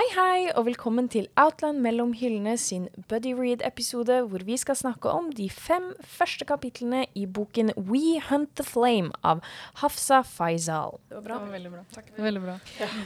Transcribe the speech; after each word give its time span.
Hei, 0.00 0.06
hei, 0.16 0.44
og 0.56 0.64
velkommen 0.64 1.10
til 1.12 1.26
Outland 1.36 1.82
mellom 1.84 2.14
hyllene 2.16 2.54
sin 2.56 2.86
Buddy 3.10 3.34
Read-episode, 3.36 4.14
hvor 4.32 4.40
vi 4.48 4.56
skal 4.56 4.78
snakke 4.78 5.12
om 5.12 5.26
de 5.36 5.50
fem 5.52 5.90
første 6.00 6.46
kapitlene 6.48 7.02
i 7.12 7.26
boken 7.28 7.74
We 7.76 8.16
Hunt 8.30 8.54
the 8.56 8.64
Flame 8.64 9.12
av 9.20 9.44
Hafsa 9.82 10.22
Faisal. 10.24 10.96
Det 11.10 11.18
var 11.18 11.26
bra. 11.28 11.36
Det 11.36 11.44
var 11.44 11.52
veldig 11.58 11.74
bra. 11.74 11.84
Takk. 11.92 12.10
Veldig 12.16 12.44
bra. 12.46 12.56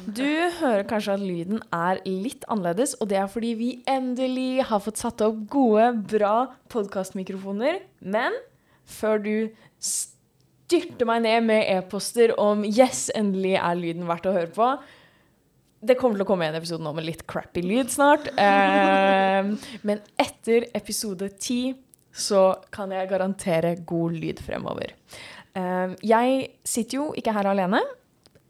Du 0.07 0.31
hører 0.61 0.87
kanskje 0.95 1.19
at 1.19 1.27
lyden 1.27 1.67
er 1.75 2.05
litt 2.07 2.47
annerledes, 2.47 2.95
og 3.03 3.11
det 3.11 3.19
er 3.25 3.31
fordi 3.35 3.55
vi 3.59 3.75
endelig 3.91 4.69
har 4.71 4.87
fått 4.87 5.03
satt 5.03 5.27
opp 5.27 5.45
gode, 5.51 5.91
bra 6.15 6.37
podkastmikrofoner. 6.71 7.83
Men 8.07 8.39
før 8.87 9.19
du 9.19 9.37
styrter 9.83 11.11
meg 11.11 11.27
ned 11.27 11.49
med 11.51 11.73
e-poster 11.75 12.39
om 12.39 12.63
'yes, 12.63 13.09
endelig 13.19 13.59
er 13.59 13.81
lyden 13.83 14.07
verdt 14.07 14.31
å 14.31 14.39
høre 14.39 14.55
på', 14.55 14.77
det 15.85 15.97
kommer 16.01 16.19
til 16.19 16.25
å 16.25 16.29
komme 16.29 16.49
en 16.49 16.59
episode 16.59 16.85
nå 16.85 16.93
med 16.97 17.07
litt 17.07 17.25
crappy 17.31 17.63
lyd 17.65 17.93
snart. 17.93 18.31
Eh, 18.41 19.51
men 19.87 20.03
etter 20.21 20.69
episode 20.77 21.29
ti 21.39 21.75
så 22.15 22.47
kan 22.75 22.93
jeg 22.95 23.11
garantere 23.11 23.75
god 23.87 24.19
lyd 24.23 24.43
fremover. 24.45 24.95
Eh, 25.55 25.95
jeg 26.07 26.49
sitter 26.67 27.01
jo 27.01 27.07
ikke 27.19 27.35
her 27.37 27.53
alene. 27.53 27.83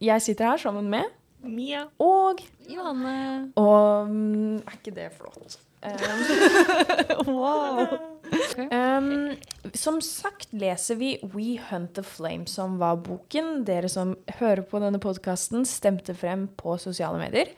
Jeg 0.04 0.24
sitter 0.24 0.52
her 0.52 0.60
sammen 0.60 0.90
med 0.92 1.12
Mia. 1.44 1.84
Og 2.00 2.40
Johanne. 2.68 3.52
Og 3.60 4.08
um, 4.08 4.56
er 4.56 4.78
ikke 4.78 4.94
det 4.96 5.10
flott? 5.18 5.58
Um, 5.84 7.28
wow. 7.36 8.13
Um, 8.54 9.34
som 9.74 9.98
sagt 10.04 10.52
leser 10.54 10.98
vi 11.00 11.10
We 11.34 11.56
Hunt 11.70 11.94
the 11.98 12.04
Flame, 12.06 12.46
som 12.50 12.76
var 12.80 13.00
boken 13.04 13.64
dere 13.66 13.88
som 13.90 14.14
hører 14.38 14.64
på 14.68 14.80
denne 14.82 15.00
podkasten, 15.02 15.64
stemte 15.68 16.14
frem 16.16 16.46
på 16.60 16.76
sosiale 16.82 17.18
medier. 17.20 17.50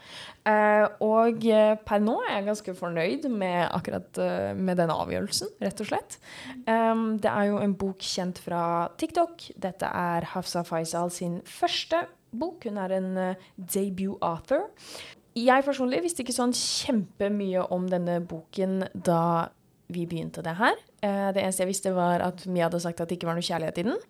Uh, 0.47 0.87
og 1.05 1.43
uh, 1.51 1.75
per 1.87 2.03
nå 2.03 2.17
er 2.25 2.39
jeg 2.39 2.49
ganske 2.51 2.77
fornøyd 2.79 3.29
med 3.33 3.67
akkurat 3.67 4.23
uh, 4.23 4.53
med 4.57 4.81
den 4.81 4.93
avgjørelsen, 4.95 5.53
rett 5.65 5.83
og 5.83 5.91
slett. 5.91 6.19
Um, 6.65 7.17
det 7.23 7.33
er 7.33 7.51
jo 7.51 7.61
en 7.63 7.77
bok 7.79 8.05
kjent 8.05 8.41
fra 8.43 8.63
TikTok. 9.01 9.51
Dette 9.63 9.91
er 9.91 10.31
Hafsa 10.33 10.65
Faisal 10.67 11.13
sin 11.15 11.41
første 11.47 12.07
bok. 12.37 12.67
Hun 12.67 12.81
er 12.83 12.97
en 12.97 13.13
debut 13.57 14.17
author. 14.25 14.71
Jeg 15.37 15.67
personlig 15.67 16.01
visste 16.01 16.23
ikke 16.25 16.33
sånn 16.33 16.55
kjempemye 16.57 17.67
om 17.75 17.85
denne 17.93 18.23
boken 18.25 18.87
da 18.95 19.51
vi 19.93 20.03
begynte 20.09 20.43
det 20.43 20.57
her. 20.59 20.75
Eh, 21.05 21.29
det 21.35 21.43
eneste 21.43 21.63
jeg 21.63 21.71
visste, 21.71 21.93
var 21.95 22.23
at 22.25 22.43
Mia 22.51 22.67
hadde 22.67 22.81
sagt 22.83 23.01
at 23.03 23.11
det 23.11 23.19
ikke 23.19 23.29
var 23.29 23.39
noe 23.39 23.47
kjærlighet 23.47 23.79
i 23.83 23.85
den. 23.87 24.01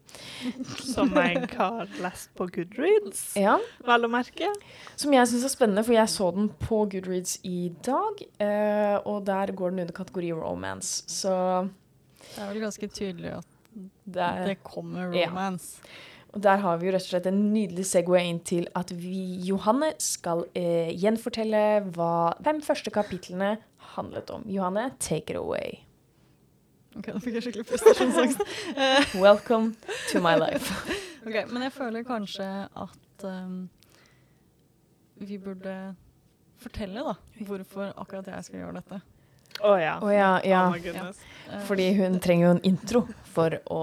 Som 0.94 1.12
jeg 1.18 1.42
har 1.52 1.90
lest 2.04 2.32
på 2.38 2.48
Goodreads, 2.54 3.24
ja. 3.40 3.58
vel 3.86 4.08
å 4.08 4.12
merke. 4.12 4.48
Som 4.96 5.14
jeg 5.16 5.28
syns 5.30 5.44
er 5.48 5.52
spennende, 5.52 5.84
for 5.86 5.96
jeg 5.96 6.12
så 6.12 6.30
den 6.36 6.48
på 6.62 6.82
Goodreads 6.92 7.38
i 7.44 7.68
dag. 7.86 8.24
Eh, 8.40 8.96
og 9.04 9.26
der 9.28 9.52
går 9.56 9.74
den 9.74 9.84
under 9.84 10.00
kategori 10.00 10.32
romance, 10.40 11.04
så 11.12 11.36
Det 12.26 12.42
er 12.42 12.50
vel 12.50 12.64
ganske 12.64 12.88
tydelig 12.90 13.36
at 13.36 13.52
det, 13.76 14.22
er, 14.22 14.44
det 14.48 14.60
kommer 14.64 15.12
romance. 15.12 15.82
Ja. 15.84 16.14
Og 16.36 16.42
der 16.44 16.60
har 16.60 16.76
vi 16.76 16.88
jo 16.88 16.92
rett 16.92 17.04
og 17.06 17.12
slett 17.14 17.28
en 17.30 17.38
nydelig 17.54 17.86
Segway 17.88 18.26
inn 18.28 18.42
til 18.44 18.66
at 18.76 18.90
vi, 18.92 19.38
Johanne, 19.46 19.94
skal 20.02 20.44
eh, 20.58 20.90
gjenfortelle 20.92 21.62
hva 21.96 22.34
fem 22.44 22.60
første 22.64 22.92
kapitlene 22.92 23.54
handlet 23.96 24.30
om. 24.30 24.44
Johanne, 24.50 24.90
take 25.02 25.32
it 25.32 25.40
away. 25.40 25.82
Ok, 26.96 27.10
Nå 27.12 27.20
fikk 27.20 27.36
jeg 27.36 27.46
skikkelig 27.46 27.66
prestasjonsangst. 27.68 28.44
Welcome 29.26 29.74
to 30.12 30.22
my 30.24 30.36
life. 30.40 30.72
ok, 31.26 31.42
Men 31.52 31.66
jeg 31.66 31.74
føler 31.74 32.06
kanskje 32.08 32.46
at 32.72 33.26
um, 33.28 33.66
vi 35.20 35.36
burde 35.40 35.74
fortelle 36.60 37.04
da, 37.04 37.14
hvorfor 37.44 37.92
akkurat 37.92 38.32
jeg 38.32 38.48
skal 38.48 38.62
gjøre 38.62 38.80
dette. 38.80 39.02
Å 39.56 39.70
oh, 39.70 39.76
ja. 39.80 39.94
Oh, 40.04 40.12
ja, 40.12 40.30
ja. 40.44 40.62
Oh. 40.68 41.06
Eh, 41.48 41.60
Fordi 41.64 41.86
hun 41.96 42.18
trenger 42.20 42.46
jo 42.46 42.52
en 42.56 42.62
intro 42.68 43.02
for 43.32 43.56
å, 43.72 43.80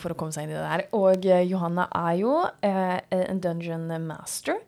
for 0.00 0.12
å 0.14 0.16
komme 0.16 0.32
seg 0.32 0.46
inn 0.46 0.54
i 0.54 0.56
det 0.56 0.64
der. 0.64 0.86
Og 0.96 1.28
uh, 1.28 1.42
Johanna 1.44 1.88
er 2.04 2.14
jo 2.22 2.38
uh, 2.46 2.96
en 3.16 3.42
dungeon 3.44 3.88
master. 4.06 4.60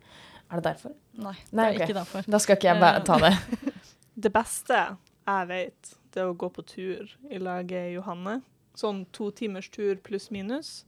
Er 0.49 0.61
det 0.61 0.71
derfor? 0.71 0.93
Nei, 1.19 1.35
det 1.49 1.63
er 1.63 1.75
okay. 1.75 1.85
ikke 1.85 1.97
derfor. 1.97 2.29
Da 2.29 2.41
skal 2.41 2.57
ikke 2.57 2.69
jeg 2.71 2.81
bare 2.81 3.01
ta 3.05 3.17
det. 3.21 3.33
det 4.19 4.31
beste 4.35 4.81
jeg 5.29 5.47
vet, 5.49 5.93
det 6.13 6.21
er 6.23 6.29
å 6.31 6.37
gå 6.37 6.49
på 6.53 6.63
tur 6.65 7.09
i 7.29 7.39
lag 7.41 7.69
med 7.69 7.91
Johanne. 7.93 8.39
Sånn 8.77 9.03
to 9.13 9.29
timers 9.35 9.69
tur 9.73 9.95
pluss 10.05 10.29
minus. 10.33 10.85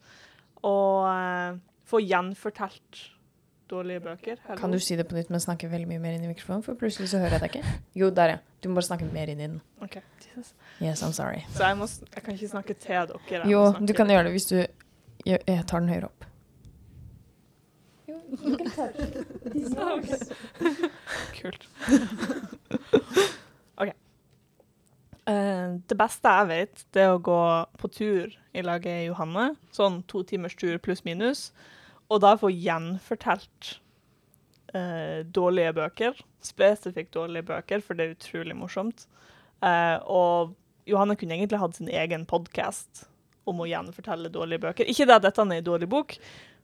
Og 0.66 1.06
uh, 1.06 1.58
få 1.90 2.00
gjenfortalt 2.02 3.02
dårlige 3.72 4.02
bøker. 4.04 4.38
Hello. 4.48 4.60
Kan 4.60 4.74
du 4.74 4.80
si 4.84 4.98
det 5.00 5.06
på 5.10 5.16
nytt, 5.16 5.30
men 5.32 5.40
snakke 5.44 5.70
veldig 5.72 5.88
mye 5.90 6.02
mer 6.04 6.14
inn 6.18 6.26
i 6.26 6.32
mikrofonen? 6.32 6.64
For 6.66 6.74
plutselig 6.80 7.10
så 7.14 7.18
hører 7.22 7.34
jeg 7.38 7.44
deg 7.44 7.50
ikke. 7.60 7.76
Jo, 8.02 8.08
der, 8.18 8.28
ja. 8.36 8.40
Du 8.62 8.66
må 8.70 8.74
bare 8.80 8.90
snakke 8.90 9.06
mer 9.14 9.28
inn 9.32 9.40
i 9.40 9.48
den. 9.48 9.60
Ok, 9.84 9.96
Jesus. 10.26 10.48
Yes, 10.80 11.04
I'm 11.06 11.16
sorry. 11.16 11.42
Så 11.56 11.62
jeg, 11.68 11.76
må, 11.80 11.86
jeg 12.16 12.22
kan 12.26 12.32
ikke 12.36 12.52
snakke 12.52 12.74
til 12.82 12.92
dere? 13.30 13.44
Jo, 13.50 13.62
du 13.80 13.92
kan 13.98 14.08
gjøre 14.12 14.26
det 14.30 14.36
hvis 14.38 14.50
du 14.52 14.58
Jeg, 15.22 15.38
jeg 15.46 15.66
tar 15.70 15.80
den 15.84 15.92
høyere 15.94 16.08
opp. 16.10 16.22
Jo. 18.10 18.18
Kult. 21.38 21.64
OK. 23.82 23.92
Uh, 25.30 25.78
det 25.88 25.98
beste 26.00 26.34
jeg 26.38 26.50
vet, 26.50 26.84
det 26.96 27.06
er 27.06 27.14
å 27.14 27.22
gå 27.24 27.42
på 27.82 27.92
tur 27.94 28.34
i 28.58 28.64
lag 28.66 28.86
med 28.88 29.06
Johanne. 29.10 29.52
Sånn 29.76 30.02
to 30.12 30.24
timers 30.28 30.58
tur 30.60 30.80
pluss 30.84 31.06
minus. 31.08 31.50
Og 32.12 32.24
da 32.24 32.34
få 32.40 32.52
gjenfortalt 32.52 33.76
uh, 34.76 35.22
dårlige 35.24 35.76
bøker. 35.78 36.18
Spesifikt 36.44 37.14
dårlige 37.16 37.48
bøker, 37.52 37.84
for 37.86 37.98
det 37.98 38.08
er 38.08 38.18
utrolig 38.18 38.58
morsomt. 38.58 39.06
Uh, 39.62 40.02
og 40.10 40.58
Johanne 40.90 41.16
kunne 41.16 41.38
egentlig 41.38 41.62
hatt 41.62 41.78
sin 41.78 41.92
egen 41.92 42.26
podkast 42.28 43.06
om 43.50 43.62
å 43.62 43.70
gjenfortelle 43.70 44.32
dårlige 44.34 44.66
bøker. 44.66 44.90
Ikke 44.90 45.08
det 45.08 45.18
at 45.18 45.26
dette 45.26 45.44
er 45.44 45.54
en 45.58 45.66
dårlig 45.66 45.90
bok, 45.90 46.18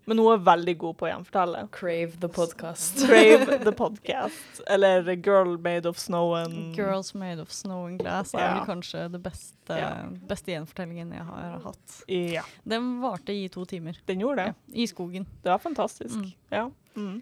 men 0.08 0.22
hun 0.22 0.30
er 0.32 0.44
veldig 0.48 0.74
god 0.80 0.96
på 1.00 1.06
å 1.06 1.10
gjenfortelle. 1.10 1.62
Crave 1.76 2.20
the 2.22 2.30
podcast. 2.32 3.02
Crave 3.10 3.58
the 3.68 3.74
podcast. 3.76 4.62
Eller 4.72 5.10
Girl 5.16 5.58
Made 5.60 5.90
of 5.90 6.00
Snow 6.00 6.32
and 6.38 6.76
Girls 6.78 7.14
Made 7.14 7.44
of 7.44 7.52
Snow 7.52 7.90
and 7.90 8.00
Glass 8.00 8.32
er 8.32 8.54
vel 8.56 8.64
kanskje 8.70 9.04
den 9.12 9.26
beste, 9.26 9.80
ja. 9.82 9.92
beste, 10.30 10.56
gjenfortellingen 10.56 11.12
jeg 11.12 11.28
har 11.28 11.60
hatt. 11.66 12.00
Ja. 12.08 12.46
Den 12.64 12.98
varte 13.04 13.36
i 13.36 13.50
to 13.52 13.68
timer. 13.68 14.00
Den 14.08 14.24
gjorde 14.24 14.48
det. 14.48 14.56
Ja, 14.56 14.80
I 14.86 14.88
skogen. 14.88 15.28
Det 15.44 15.52
var 15.52 15.60
fantastisk. 15.64 16.16
Mm. 16.16 16.32
Ja. 16.56 16.66
Mm. 16.96 17.16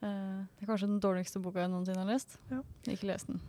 Uh, 0.00 0.08
det 0.56 0.64
er 0.64 0.72
kanskje 0.72 0.88
den 0.88 1.00
dårligste 1.04 1.44
boka 1.44 1.60
jeg 1.60 1.74
noensinne 1.74 2.06
har 2.06 2.08
lest. 2.08 2.40
Ikke 2.88 3.12
lest 3.12 3.28
den. 3.28 3.42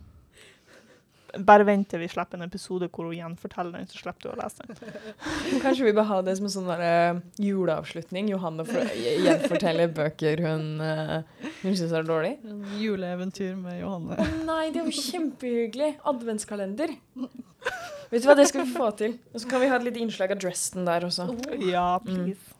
Bare 1.40 1.64
vent 1.64 1.88
til 1.88 2.02
vi 2.02 2.08
slipper 2.12 2.36
en 2.36 2.44
episode 2.44 2.88
hvor 2.92 3.08
hun 3.08 3.16
gjenforteller 3.16 3.78
den, 3.78 3.88
så 3.88 4.00
slipper 4.02 4.26
du 4.26 4.30
å 4.32 4.36
lese 4.36 4.66
den. 4.68 5.60
Kanskje 5.62 5.86
vi 5.86 5.94
bør 5.96 6.08
ha 6.10 6.18
det 6.26 6.34
som 6.36 6.48
en 6.48 6.52
sånn 6.52 6.68
uh, 6.68 7.22
juleavslutning. 7.40 8.28
Johanne 8.34 8.66
gjenforteller 8.66 9.92
bøker 9.96 10.42
hun, 10.44 10.66
uh, 10.84 11.48
hun 11.62 11.78
syns 11.78 11.94
er 11.96 12.04
dårlig. 12.08 12.34
Juleeventyr 12.82 13.54
med 13.56 13.80
Johanne. 13.80 14.18
Å 14.18 14.26
oh, 14.26 14.34
nei, 14.50 14.66
det 14.74 14.82
er 14.82 14.90
jo 14.90 15.06
kjempehyggelig. 15.08 15.94
Adventskalender. 16.12 16.92
Vet 18.12 18.20
du 18.20 18.28
hva, 18.28 18.36
det 18.36 18.48
skal 18.50 18.66
vi 18.66 18.74
få 18.74 18.90
til. 18.98 19.14
Og 19.32 19.40
så 19.40 19.48
kan 19.48 19.62
vi 19.62 19.70
ha 19.72 19.78
et 19.80 19.86
lite 19.86 20.02
innslag 20.04 20.34
av 20.34 20.42
Dresden 20.42 20.84
der 20.88 21.06
også. 21.08 21.30
Oh. 21.32 21.62
Ja, 21.64 21.86
please. 22.04 22.58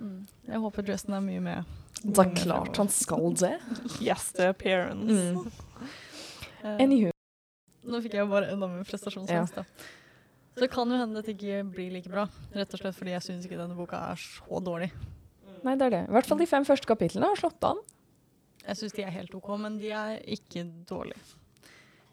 Mm. 0.00 0.08
Mm. 0.08 0.24
Jeg 0.48 0.62
håper 0.64 0.88
Dresden 0.90 1.14
er 1.14 1.22
mye 1.22 1.44
med. 1.44 1.76
Det 2.02 2.18
er 2.24 2.34
klart 2.34 2.78
han 2.78 2.90
skal 2.90 3.30
det. 3.38 3.54
Yes, 4.02 4.32
the 4.34 4.50
appearance. 4.50 5.14
Mm. 5.14 6.74
Anywho. 6.78 7.14
Nå 7.88 8.02
fikk 8.04 8.18
jeg 8.18 8.28
bare 8.28 8.52
enda 8.52 8.68
mer 8.70 8.84
prestasjonsangst, 8.88 9.60
ja. 9.60 9.64
Så 10.58 10.64
det 10.64 10.72
kan 10.72 10.90
jo 10.90 10.98
hende 10.98 11.22
det 11.22 11.36
ikke 11.36 11.60
blir 11.70 11.92
like 11.94 12.10
bra. 12.10 12.26
Rett 12.50 12.72
og 12.74 12.80
slett 12.80 12.96
fordi 12.98 13.14
jeg 13.14 13.24
syns 13.24 13.44
ikke 13.46 13.60
denne 13.60 13.76
boka 13.78 14.00
er 14.10 14.18
så 14.18 14.58
dårlig. 14.64 14.88
Nei, 15.62 15.74
det 15.78 15.86
er 15.86 15.94
det. 15.94 16.00
I 16.08 16.14
hvert 16.16 16.26
fall 16.26 16.40
de 16.40 16.48
fem 16.50 16.66
første 16.66 16.88
kapitlene 16.88 17.30
har 17.30 17.38
slått 17.38 17.62
an. 17.66 17.78
Jeg 18.64 18.80
syns 18.80 18.96
de 18.96 19.04
er 19.06 19.14
helt 19.14 19.36
OK, 19.38 19.52
men 19.62 19.78
de 19.80 19.92
er 19.94 20.18
ikke 20.34 20.64
dårlige. 20.88 21.20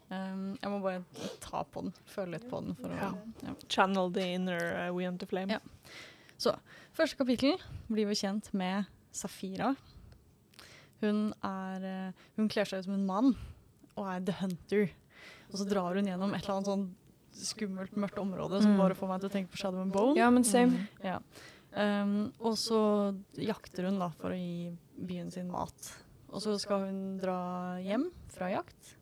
Um, 0.06 0.54
jeg 0.62 0.70
må 0.70 0.78
bare 0.84 1.02
ta 1.42 1.64
på 1.66 1.82
den, 1.82 1.94
føle 2.06 2.36
litt 2.36 2.46
på 2.46 2.60
den. 2.62 2.76
For 2.78 2.94
å, 2.94 3.10
ja. 3.42 3.54
Channel 3.66 4.12
the 4.14 4.28
inner 4.36 4.62
uh, 4.76 4.92
We 4.94 5.02
Want 5.02 5.18
to 5.24 5.28
Flame. 5.30 5.58
Ja. 5.58 5.96
Så 6.38 6.54
første 6.94 7.18
kapittel 7.18 7.58
blir 7.90 8.06
vi 8.06 8.18
kjent 8.18 8.52
med 8.54 8.86
Safira. 9.10 9.74
Hun, 11.02 11.32
er, 11.44 11.82
uh, 11.82 12.28
hun 12.38 12.52
kler 12.52 12.68
seg 12.68 12.84
ut 12.84 12.88
som 12.88 12.94
en 12.94 13.08
mann 13.08 13.34
og 13.96 14.06
er 14.12 14.22
the 14.28 14.36
hunter. 14.38 14.86
Og 15.50 15.58
så 15.60 15.66
drar 15.68 15.98
hun 15.98 16.08
gjennom 16.08 16.32
et 16.34 16.42
eller 16.44 16.56
annet 16.56 16.70
sånn 16.70 16.86
skummelt, 17.36 17.96
mørkt 18.00 18.18
område 18.18 18.62
som 18.62 18.72
mm. 18.74 18.80
bare 18.80 18.96
får 18.96 19.10
meg 19.10 19.20
til 19.22 19.28
å 19.28 19.34
tenke 19.34 19.52
på 19.52 19.60
Shadow 19.60 19.82
and 19.82 19.92
Bone. 19.94 20.16
Ja, 20.18 20.30
men 20.32 20.46
same. 20.48 20.86
Mm. 20.86 21.04
Ja. 21.04 21.18
Um, 21.76 22.14
og 22.40 22.56
så 22.56 22.80
jakter 23.36 23.90
hun 23.90 24.00
da 24.00 24.08
for 24.16 24.32
å 24.32 24.38
gi 24.38 24.70
byen 24.96 25.28
sin 25.34 25.50
mat. 25.52 25.90
Og 26.32 26.40
så 26.42 26.56
skal 26.60 26.86
hun 26.88 27.00
dra 27.20 27.38
hjem 27.84 28.08
fra 28.32 28.48
jakt, 28.54 28.96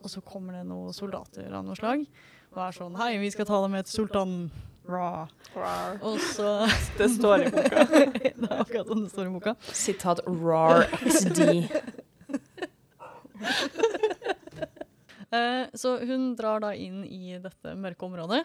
og 0.00 0.10
så 0.12 0.22
kommer 0.24 0.56
det 0.56 0.64
noen 0.68 0.96
soldater 0.96 1.52
av 1.52 1.66
noe 1.66 1.76
slag 1.76 2.06
og 2.54 2.64
er 2.64 2.74
sånn 2.74 2.96
Hei, 2.98 3.12
vi 3.20 3.30
skal 3.32 3.46
ta 3.48 3.60
deg 3.62 3.72
med 3.72 3.86
til 3.86 4.02
sultanen. 4.02 4.48
Raw. 4.88 5.26
Rar. 5.52 5.98
Og 6.06 6.16
så 6.32 6.64
Det 6.98 7.10
står 7.12 7.44
i 7.44 7.50
boka. 7.52 7.84
det 8.16 8.32
er 8.32 8.54
akkurat 8.62 8.88
sånn 8.88 9.04
det 9.04 9.10
står 9.12 9.28
i 9.28 9.32
boka. 9.34 9.54
Sitat 9.68 10.22
rar 10.26 10.88
XD. 11.04 11.42
Eh, 15.30 15.66
så 15.76 15.98
hun 16.08 16.30
drar 16.38 16.62
da 16.64 16.72
inn 16.74 17.02
i 17.04 17.36
dette 17.42 17.74
mørke 17.76 18.06
området, 18.08 18.42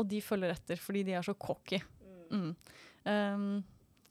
og 0.00 0.08
de 0.10 0.20
følger 0.24 0.54
etter 0.56 0.80
fordi 0.80 1.04
de 1.06 1.16
er 1.18 1.26
så 1.26 1.34
cocky. 1.38 1.78
Mm. 2.30 2.54
Um, 3.04 3.44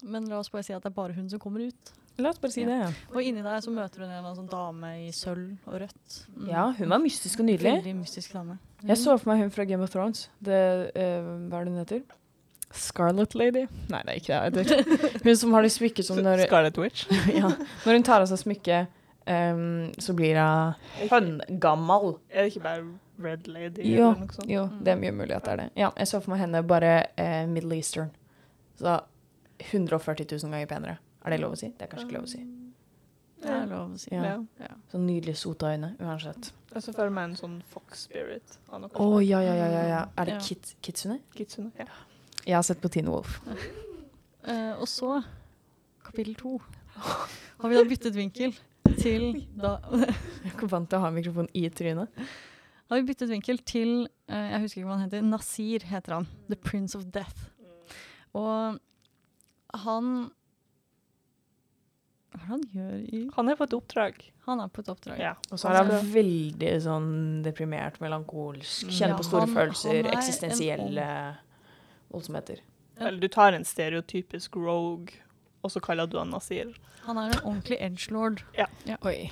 men 0.02 0.28
la 0.30 0.38
oss 0.40 0.50
bare 0.52 0.64
si 0.64 0.74
at 0.76 0.84
det 0.84 0.90
er 0.92 0.96
bare 0.96 1.16
hun 1.16 1.28
som 1.30 1.40
kommer 1.42 1.66
ut. 1.68 1.92
La 2.20 2.30
oss 2.32 2.40
bare 2.40 2.52
si 2.52 2.62
Ja. 2.62 2.68
det. 2.88 2.94
Og 3.14 3.22
inni 3.22 3.42
der 3.42 3.60
så 3.64 3.72
møter 3.72 4.04
hun 4.04 4.10
en 4.12 4.36
sånn 4.36 4.48
dame 4.50 4.92
i 5.06 5.10
sølv 5.12 5.56
og 5.66 5.80
rødt. 5.80 6.16
Mm. 6.36 6.48
Ja, 6.48 6.70
hun 6.76 6.88
var 6.88 7.02
mystisk 7.02 7.40
og 7.40 7.48
nydelig. 7.48 7.76
Veldig 7.80 7.96
mystisk 7.96 8.32
dame. 8.36 8.58
Jeg 8.84 8.96
så 8.96 9.18
for 9.18 9.32
meg 9.32 9.42
hun 9.44 9.52
fra 9.52 9.64
Game 9.68 9.82
of 9.84 9.92
Thrones. 9.92 10.28
Det, 10.40 10.56
uh, 10.96 11.48
hva 11.48 11.60
er 11.60 11.64
det 11.64 11.72
hun 11.72 11.82
heter? 11.84 12.02
Scarlet 12.70 13.34
Lady? 13.34 13.66
Nei, 13.90 14.02
det 14.06 14.12
er 14.14 14.20
ikke 14.20 14.50
det. 14.54 15.22
Hun 15.24 15.36
som 15.42 15.52
har 15.56 15.66
det 15.66 15.72
smykket 15.74 16.06
som 16.06 16.20
når, 16.22 16.44
Scarlet 16.46 16.78
Witch. 16.78 17.06
ja, 17.40 17.50
når 17.84 17.98
hun 17.98 18.06
tar 18.06 18.22
av 18.22 18.30
seg 18.30 18.38
smykket, 18.44 18.99
ehm, 19.30 19.92
så 19.98 20.14
blir 20.18 20.38
hun 20.40 21.08
høngammal. 21.10 22.18
Er 22.30 22.44
det 22.44 22.54
ikke 22.54 22.64
bare 22.64 22.84
Red 23.20 23.48
Lady? 23.48 23.84
Jo, 23.84 24.10
eller 24.10 24.24
noe 24.24 24.36
sånt? 24.36 24.50
jo, 24.50 24.64
det 24.80 24.94
er 24.94 25.00
mye 25.00 25.12
mulig 25.12 25.36
at 25.36 25.46
det 25.46 25.52
er 25.52 25.62
det. 25.64 25.68
Ja, 25.80 25.90
jeg 25.98 26.10
så 26.10 26.20
for 26.20 26.34
meg 26.34 26.42
henne 26.44 26.62
bare 26.66 26.94
uh, 27.20 27.44
Middle 27.50 27.76
Eastern. 27.76 28.10
Så 28.80 28.98
140 29.60 30.26
000 30.30 30.54
ganger 30.54 30.66
penere. 30.66 30.96
Er 31.24 31.34
det 31.34 31.40
lov 31.42 31.56
å 31.56 31.60
si? 31.60 31.68
Det 31.76 31.84
er 31.84 31.92
kanskje 31.92 32.08
ikke 32.08 32.16
lov 32.16 32.28
å 32.28 32.32
si. 32.32 32.44
Det 33.40 33.52
er 33.52 33.66
lov 33.68 33.92
å 33.92 33.98
si. 34.00 34.12
Ja. 34.14 34.36
Ja. 34.60 34.70
Sånn 34.92 35.02
Så 35.02 35.02
nydelige 35.04 35.40
sota-øyne, 35.40 35.94
uansett. 36.00 36.52
Jeg 36.70 36.84
ser 36.84 36.96
for 36.96 37.12
meg 37.12 37.30
en 37.30 37.36
sånn 37.38 37.58
Fox 37.72 38.06
Spirit. 38.06 38.56
Å, 38.70 38.80
oh, 39.02 39.18
ja, 39.24 39.40
ja, 39.44 39.56
ja, 39.58 39.68
ja, 39.72 39.84
ja. 39.88 40.00
Er 40.16 40.30
det 40.30 40.38
Ja. 40.38 40.40
Kit 40.44 40.74
Kitsune? 40.84 41.20
Kitsune. 41.36 41.72
Ja. 41.78 41.88
Jeg 42.46 42.56
har 42.56 42.64
sett 42.64 42.80
på 42.80 42.88
Teen 42.88 43.08
Wolf. 43.10 43.40
uh, 44.48 44.80
og 44.80 44.88
så, 44.88 45.20
kapittel 46.04 46.34
to, 46.40 46.58
har 46.96 47.68
vi 47.68 47.76
da 47.76 47.84
byttet 47.84 48.16
vinkel 48.16 48.54
til 48.98 49.46
da 49.60 49.76
Jeg 49.90 50.52
ikke 50.54 50.68
vant 50.72 50.88
til 50.90 50.98
å 50.98 51.04
ha 51.04 51.10
mikrofonen 51.14 51.50
i 51.54 51.68
trynet. 51.70 52.08
har 52.90 53.00
vi 53.00 53.06
byttet 53.12 53.30
vinkel 53.30 53.58
til 53.64 54.08
eh, 54.28 54.50
Jeg 54.54 54.60
husker 54.64 54.80
ikke 54.80 54.88
hva 54.90 54.96
han 54.98 55.06
heter. 55.08 55.22
Nasir 55.22 55.86
heter 55.90 56.14
han. 56.18 56.26
The 56.48 56.56
Prince 56.56 56.96
of 56.98 57.04
Death. 57.14 57.48
Og 58.34 58.78
han 59.84 60.30
Hva 62.30 62.38
er 62.38 62.40
det 62.40 62.48
han 62.50 62.64
gjør 62.74 62.98
i 63.10 63.20
Han 63.36 63.48
er 63.50 63.56
på 63.58 63.66
et 63.66 63.74
oppdrag. 63.74 64.20
Han 64.46 64.60
er 64.62 64.68
på 64.74 64.82
et 64.84 64.88
oppdrag. 64.92 65.18
Ja. 65.22 65.32
Og 65.50 65.58
så 65.60 65.70
er 65.70 65.80
han 65.82 66.10
veldig 66.12 66.72
sånn 66.84 67.08
deprimert, 67.44 67.98
melankolsk, 68.02 68.86
kjenner 68.90 69.14
Ja, 69.16 69.18
på 69.18 69.26
store 69.26 69.46
han- 69.46 69.54
følelser, 69.56 70.02
han 70.06 70.14
eksistensielle 70.18 71.08
voldsomheter. 72.10 72.62
Eller 73.00 73.20
du 73.22 73.28
tar 73.28 73.52
en 73.54 73.64
stereotypisk 73.64 74.56
rogue, 74.56 75.08
og 75.62 75.72
så 75.72 75.82
kaller 75.84 76.08
du 76.08 76.18
han 76.20 76.32
Nasir. 76.32 76.72
Han 77.06 77.20
er 77.20 77.34
en 77.34 77.44
ordentlig 77.44 77.80
edgelord. 77.82 78.42
Oi. 79.06 79.30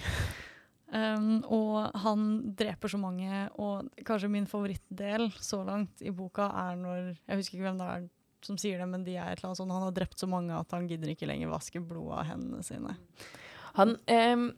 Um, 0.88 1.42
og 1.52 1.90
han 2.00 2.28
dreper 2.56 2.88
så 2.88 3.00
mange, 3.00 3.42
og 3.60 3.90
kanskje 4.08 4.30
min 4.32 4.46
favorittdel 4.48 5.28
så 5.36 5.60
langt 5.66 6.00
i 6.00 6.12
boka 6.16 6.46
er 6.48 6.78
når 6.80 7.02
Jeg 7.12 7.40
husker 7.42 7.58
ikke 7.58 7.66
hvem 7.66 7.82
det 7.82 7.88
er 7.92 8.06
som 8.44 8.58
sier 8.58 8.78
det, 8.78 8.86
men 8.88 9.04
de 9.04 9.16
er 9.18 9.32
et 9.32 9.40
eller 9.40 9.50
annet 9.50 9.60
sånn 9.60 9.74
Han 9.74 9.84
har 9.88 9.94
drept 9.96 10.20
så 10.20 10.28
mange 10.30 10.54
at 10.54 10.72
han 10.74 10.88
gidder 10.88 11.12
ikke 11.12 11.28
lenger 11.28 11.50
vaske 11.52 11.82
blodet 11.82 12.20
av 12.20 12.28
hendene 12.30 12.64
sine. 12.66 12.94
Han 13.78 13.96
um, 13.98 14.50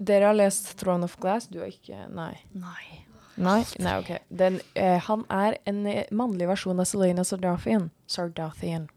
Dere 0.00 0.30
har 0.30 0.36
lest 0.36 0.74
Throne 0.80 1.08
of 1.08 1.16
Glass? 1.20 1.48
Du 1.50 1.60
har 1.60 1.72
ikke 1.72 2.06
Nei. 2.12 2.34
Nei. 2.52 3.06
Nei, 3.40 3.62
nei 3.80 3.96
ok. 4.02 4.10
Den, 4.28 4.58
uh, 4.76 4.98
han 5.06 5.22
er 5.32 5.56
en 5.70 5.84
eh, 5.88 6.08
mannlig 6.12 6.48
versjon 6.50 6.80
av 6.82 6.88
Selena 6.88 7.24
Sardathian. 7.24 7.88
Sardathian. 8.10 8.90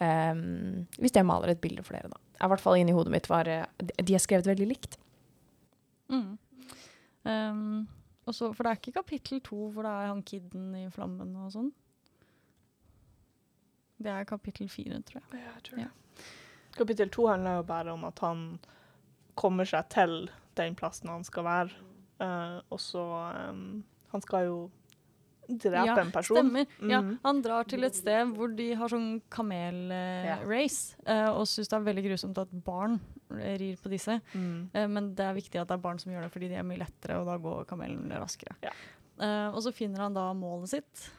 Ehm, 0.00 0.86
hvis 0.98 1.12
jeg 1.14 1.26
maler 1.28 1.48
et 1.52 1.60
bilde 1.60 1.82
for 1.84 1.92
dere, 1.96 2.08
da. 2.08 2.16
I 2.40 2.48
hvert 2.48 2.60
fall 2.62 2.78
inni 2.80 2.92
hodet 2.96 3.12
mitt 3.12 3.26
var 3.28 3.48
eh, 3.48 3.66
De 3.78 3.92
de 4.08 4.14
er 4.16 4.22
skrevet 4.22 4.46
veldig 4.48 4.66
likt. 4.70 4.96
Mm. 6.08 6.38
Um, 7.24 7.88
og 8.26 8.34
så- 8.34 8.54
for 8.54 8.62
det 8.64 8.70
er 8.70 8.76
ikke 8.80 8.92
kapittel 8.96 9.40
to 9.44 9.68
hvor 9.70 9.82
det 9.82 9.90
er 9.92 10.06
han 10.08 10.22
kidden 10.22 10.74
i 10.74 10.86
flammen 10.90 11.36
og 11.36 11.52
sånn. 11.52 11.70
Det 14.00 14.08
er 14.10 14.24
kapittel 14.24 14.68
fire, 14.72 15.02
tror 15.04 15.20
jeg. 15.20 15.40
Ja, 15.44 15.52
jeg 15.54 15.62
tror 15.66 15.78
Ja. 15.78 15.84
det. 15.84 16.24
Kapittel 16.76 17.10
to 17.10 17.26
handler 17.26 17.56
jo 17.56 17.62
bare 17.62 17.92
om 17.92 18.04
at 18.04 18.18
han 18.20 18.58
kommer 19.36 19.64
seg 19.66 19.88
til 19.90 20.30
den 20.56 20.74
plassen 20.74 21.08
han 21.08 21.24
skal 21.24 21.44
være. 21.44 21.70
Uh, 22.20 22.60
og 22.70 22.78
så 22.80 23.04
um, 23.50 23.84
Han 24.12 24.20
skal 24.22 24.44
jo 24.46 24.70
drepe 25.58 25.86
Ja, 25.90 25.96
en 26.00 26.10
person. 26.14 26.36
Stemmer. 26.38 26.66
Ja, 26.90 27.00
Mhm. 27.02 27.18
han 27.24 27.42
drar 27.42 27.64
til 27.68 27.84
et 27.84 27.94
sted 27.98 28.34
hvor 28.36 28.54
de 28.56 28.68
har 28.74 28.88
sånn 28.88 29.20
kamel-race, 29.30 30.94
og 31.34 31.46
syns 31.50 31.68
det 31.70 31.76
er 31.78 31.86
veldig 31.88 32.04
grusomt 32.10 32.38
at 32.38 32.48
barn 32.64 32.98
rir 33.30 33.76
på 33.82 33.88
disse. 33.92 34.20
Mm. 34.34 34.70
Uh, 34.74 34.86
men 34.90 35.14
det 35.14 35.24
er 35.26 35.34
viktig 35.36 35.60
at 35.60 35.68
det 35.70 35.76
er 35.78 35.82
barn 35.84 35.98
som 36.02 36.12
gjør 36.12 36.22
det, 36.26 36.32
fordi 36.34 36.48
de 36.50 36.58
er 36.58 36.66
mye 36.66 36.80
lettere, 36.82 37.20
og 37.20 37.26
da 37.30 37.36
går 37.38 37.64
kamelen 37.70 38.10
raskere. 38.10 38.56
Ja. 38.64 38.72
Eh, 39.20 39.48
og 39.52 39.60
så 39.62 39.72
finner 39.76 40.00
han 40.06 40.14
da 40.16 40.30
målet 40.32 40.70
sitt, 40.72 41.10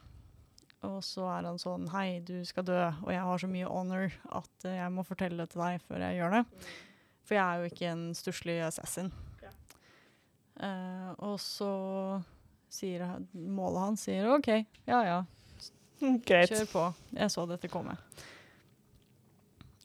og 0.82 1.04
så 1.06 1.28
er 1.30 1.46
han 1.46 1.60
sånn 1.62 1.84
Hei, 1.94 2.20
du 2.26 2.40
skal 2.50 2.64
dø, 2.66 2.80
og 3.04 3.12
jeg 3.14 3.22
har 3.22 3.38
så 3.38 3.48
mye 3.48 3.68
honor 3.70 4.08
at 4.34 4.66
eh, 4.66 4.80
jeg 4.80 4.92
må 4.96 5.04
fortelle 5.06 5.38
det 5.38 5.52
til 5.54 5.62
deg 5.62 5.82
før 5.86 6.02
jeg 6.08 6.18
gjør 6.18 6.32
det. 6.40 6.42
For 7.30 7.36
jeg 7.38 7.44
er 7.46 7.60
jo 7.62 7.70
ikke 7.70 7.92
en 7.92 8.02
stusslig 8.18 8.58
assassin. 8.66 9.12
Ja. 9.44 9.52
Og 11.20 11.38
så 11.40 11.70
sier 12.72 13.04
målet 13.36 13.84
hans 13.84 14.06
sier 14.08 14.30
OK, 14.32 14.48
ja 14.88 15.02
ja, 15.06 15.18
Greit. 16.28 16.50
kjør 16.50 16.70
på. 16.72 16.84
Jeg 17.18 17.30
så 17.34 17.44
dette 17.50 17.70
komme. 17.70 17.98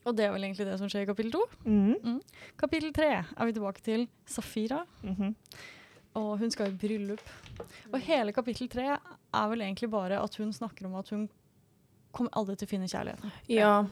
Og 0.07 0.15
det 0.15 0.23
er 0.29 0.31
vel 0.37 0.45
egentlig 0.47 0.69
det 0.69 0.77
som 0.79 0.87
skjer 0.91 1.03
i 1.03 1.09
kapittel 1.09 1.33
to. 1.35 1.41
Mhm. 1.67 2.21
Kapittel 2.61 2.93
tre 2.95 3.09
er 3.27 3.49
vi 3.49 3.53
tilbake 3.57 3.83
til 3.83 4.07
Safira, 4.31 4.85
Mhm. 5.03 5.33
og 6.15 6.39
hun 6.39 6.51
skal 6.55 6.71
i 6.71 6.77
bryllup. 6.79 7.21
Og 7.93 7.99
hele 8.01 8.33
kapittel 8.33 8.69
tre 8.71 8.87
er 8.95 9.49
vel 9.51 9.61
egentlig 9.67 9.91
bare 9.91 10.23
at 10.23 10.35
hun 10.39 10.53
snakker 10.53 10.87
om 10.87 10.95
at 10.95 11.09
hun 11.11 11.29
kommer 12.13 12.31
aldri 12.39 12.55
til 12.57 12.67
å 12.69 12.71
finne 12.71 12.89
kjærligheten. 12.89 13.33
Ja. 13.49 13.85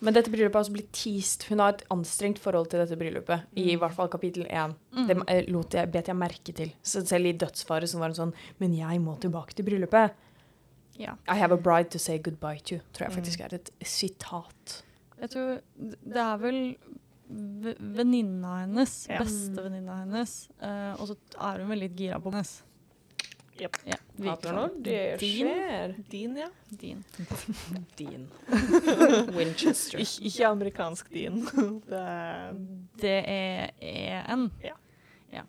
Men 0.00 0.14
dette 0.14 0.30
bryllupet 0.30 0.54
har 0.54 0.62
også 0.62 0.72
blitt 0.76 0.92
teased. 0.92 1.42
Hun 1.48 1.58
har 1.58 1.72
et 1.74 1.84
anstrengt 1.90 2.38
forhold 2.38 2.68
til 2.70 2.78
dette 2.84 2.96
bryllupet. 3.00 3.42
I 3.56 3.74
Mm. 3.74 3.80
hvert 3.80 3.94
fall 3.96 4.08
kapittel 4.08 4.44
én. 4.46 4.74
Mm. 4.94 5.06
Det 5.08 5.16
eh, 5.28 5.44
lot 5.50 5.70
jeg, 5.74 5.90
bet 5.90 6.06
jeg 6.06 6.16
merke 6.16 6.54
til. 6.54 6.72
Så 6.82 7.02
selv 7.06 7.26
i 7.26 7.32
dødsfare 7.32 7.82
så 7.88 7.98
var 7.98 8.08
hun 8.14 8.14
sånn 8.14 8.34
Men 8.60 8.74
jeg 8.74 9.00
må 9.00 9.18
tilbake 9.20 9.54
til 9.54 9.64
bryllupet. 9.64 10.12
Ja. 10.98 11.14
I 11.28 11.34
have 11.38 11.52
a 11.52 11.56
bride 11.56 11.90
to 11.90 11.98
say 11.98 12.18
goodbye 12.18 12.58
to, 12.64 12.78
tror 12.92 13.08
jeg 13.08 13.10
Mm. 13.10 13.16
faktisk 13.16 13.40
er 13.40 13.54
et 13.54 13.70
sitat. 13.82 14.82
Jeg 15.20 15.30
tror 15.30 15.60
det 15.78 16.16
er 16.16 16.36
vel 16.38 16.76
venninna 17.28 18.60
hennes, 18.64 19.06
bestevenninna 19.18 19.98
hennes, 20.04 20.48
eh, 20.62 20.94
og 21.00 21.08
så 21.10 21.16
er 21.40 21.58
hun 21.60 21.68
vel 21.68 21.78
litt 21.84 21.96
gira 21.96 22.18
på 22.20 22.32
hennes. 22.32 22.62
Jep. 23.58 23.76
Ja, 23.86 24.34
sånn. 24.42 24.76
det 24.82 25.18
Din? 25.20 25.48
skjer. 25.48 25.94
Din, 26.10 26.36
ja. 26.38 26.48
Din. 26.80 27.04
Din. 27.98 28.26
Winchester. 29.36 30.00
Ik 30.02 30.14
ikke 30.30 30.46
amerikansk 30.48 31.10
din. 31.14 31.42
Det 31.90 32.02
er 32.02 32.58
Det 33.02 33.16
er 33.26 33.70
EN. 33.80 34.48
Ja. 34.64 34.74
ja. 35.34 35.44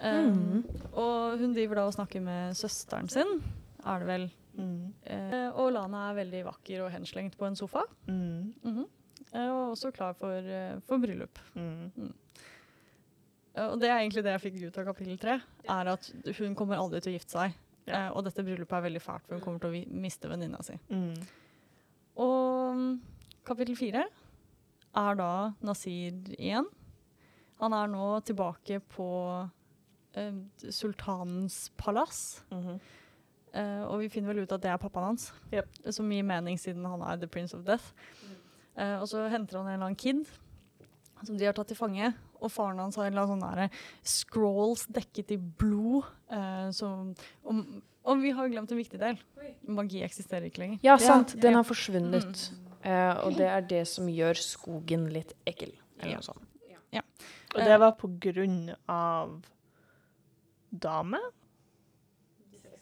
Um, 0.00 0.34
Mm. 0.38 0.64
Og 0.92 1.38
hun 1.40 1.54
driver 1.56 1.80
da 1.80 1.86
og 1.88 1.96
snakker 1.96 2.22
med 2.22 2.54
søsteren 2.56 3.08
sin, 3.12 3.40
er 3.84 3.98
det 4.04 4.08
vel. 4.08 4.28
mm. 4.58 4.94
Uh, 5.08 5.48
og 5.58 5.72
Lana 5.72 6.08
er 6.10 6.20
veldig 6.22 6.44
vakker 6.44 6.84
og 6.84 6.92
henslengt 6.92 7.36
på 7.38 7.46
en 7.46 7.56
sofa. 7.56 7.82
Mm. 8.06 8.54
-hmm. 8.64 8.86
Uh, 9.34 9.50
og 9.50 9.70
også 9.70 9.90
klar 9.90 10.12
for, 10.12 10.38
uh, 10.38 10.80
for 10.86 10.98
bryllup. 10.98 11.38
Mm. 11.54 12.12
Eh, 13.58 13.66
og 13.72 13.80
det 13.82 13.90
er 13.90 13.98
egentlig 14.04 14.22
det 14.26 14.34
jeg 14.36 14.44
fikk 14.46 14.60
ut 14.68 14.78
av 14.78 14.86
kapittel 14.92 15.18
tre, 15.20 15.38
er 15.74 15.90
at 15.94 16.08
hun 16.38 16.54
kommer 16.58 16.78
aldri 16.78 17.00
til 17.02 17.12
å 17.12 17.16
gifte 17.18 17.34
seg. 17.34 17.56
Ja. 17.88 18.04
Eh, 18.06 18.08
og 18.14 18.24
dette 18.26 18.44
bryllupet 18.46 18.78
er 18.78 18.86
veldig 18.86 19.02
fælt, 19.02 19.26
for 19.26 19.38
hun 19.38 19.44
kommer 19.44 19.62
til 19.64 19.74
å 19.74 20.00
miste 20.04 20.30
venninna 20.30 20.60
si. 20.66 20.76
Mm. 20.92 21.14
Og 22.18 22.78
mm, 22.78 22.88
kapittel 23.48 23.78
fire 23.78 24.04
er 24.98 25.18
da 25.18 25.30
Nasir 25.64 26.16
igjen. 26.38 26.68
Han 27.58 27.74
er 27.74 27.90
nå 27.90 28.06
tilbake 28.26 28.78
på 28.94 29.08
eh, 30.14 30.38
sultanens 30.70 31.68
palass. 31.80 32.44
Mhm. 32.54 32.78
Eh, 33.58 33.82
og 33.88 34.02
vi 34.02 34.10
finner 34.12 34.28
vel 34.34 34.42
ut 34.44 34.52
at 34.52 34.60
det 34.60 34.68
er 34.70 34.76
pappaen 34.78 35.06
hans, 35.08 35.30
Yep. 35.50 35.78
som 35.96 36.10
gir 36.12 36.22
mening 36.22 36.58
siden 36.60 36.84
han 36.84 37.00
er 37.02 37.16
the 37.16 37.26
prince 37.26 37.56
of 37.56 37.64
death. 37.64 37.94
Eh, 38.76 39.00
og 39.00 39.08
så 39.08 39.24
henter 39.32 39.56
han 39.56 39.66
en 39.66 39.72
eller 39.72 39.86
annen 39.88 39.96
kid 39.96 40.20
som 41.24 41.38
de 41.38 41.46
har 41.48 41.56
tatt 41.56 41.72
til 41.72 41.78
fange. 41.78 42.12
Og 42.40 42.50
faren 42.54 42.78
hans 42.78 42.96
har 42.96 43.06
en 43.10 43.18
sånn 43.32 43.40
derre 43.42 43.68
scrolls 44.06 44.86
dekket 44.86 45.32
i 45.34 45.36
blod. 45.38 46.04
eh, 46.30 46.70
som, 46.76 47.14
og, 47.44 47.64
og 48.04 48.20
vi 48.22 48.30
har 48.36 48.48
glemt 48.48 48.70
en 48.72 48.78
viktig 48.78 48.98
del. 49.00 49.18
Magi 49.66 50.02
eksisterer 50.04 50.46
ikke 50.50 50.62
lenger. 50.64 50.78
Ja, 50.82 50.96
sant. 50.98 51.34
Den 51.40 51.54
har 51.54 51.64
forsvunnet. 51.64 52.50
Eh, 52.84 53.14
og 53.24 53.34
det 53.36 53.48
er 53.48 53.60
det 53.66 53.82
som 53.88 54.06
gjør 54.06 54.38
skogen 54.38 55.08
litt 55.12 55.34
ekkel. 55.46 55.72
Eller 55.98 56.12
Ja. 56.12 56.16
noe 56.20 56.22
sånt. 56.22 56.44
Og 57.54 57.64
det 57.64 57.78
var 57.80 57.92
på 57.96 58.10
grunn 58.20 58.74
av 58.92 59.42
dame? 60.70 61.16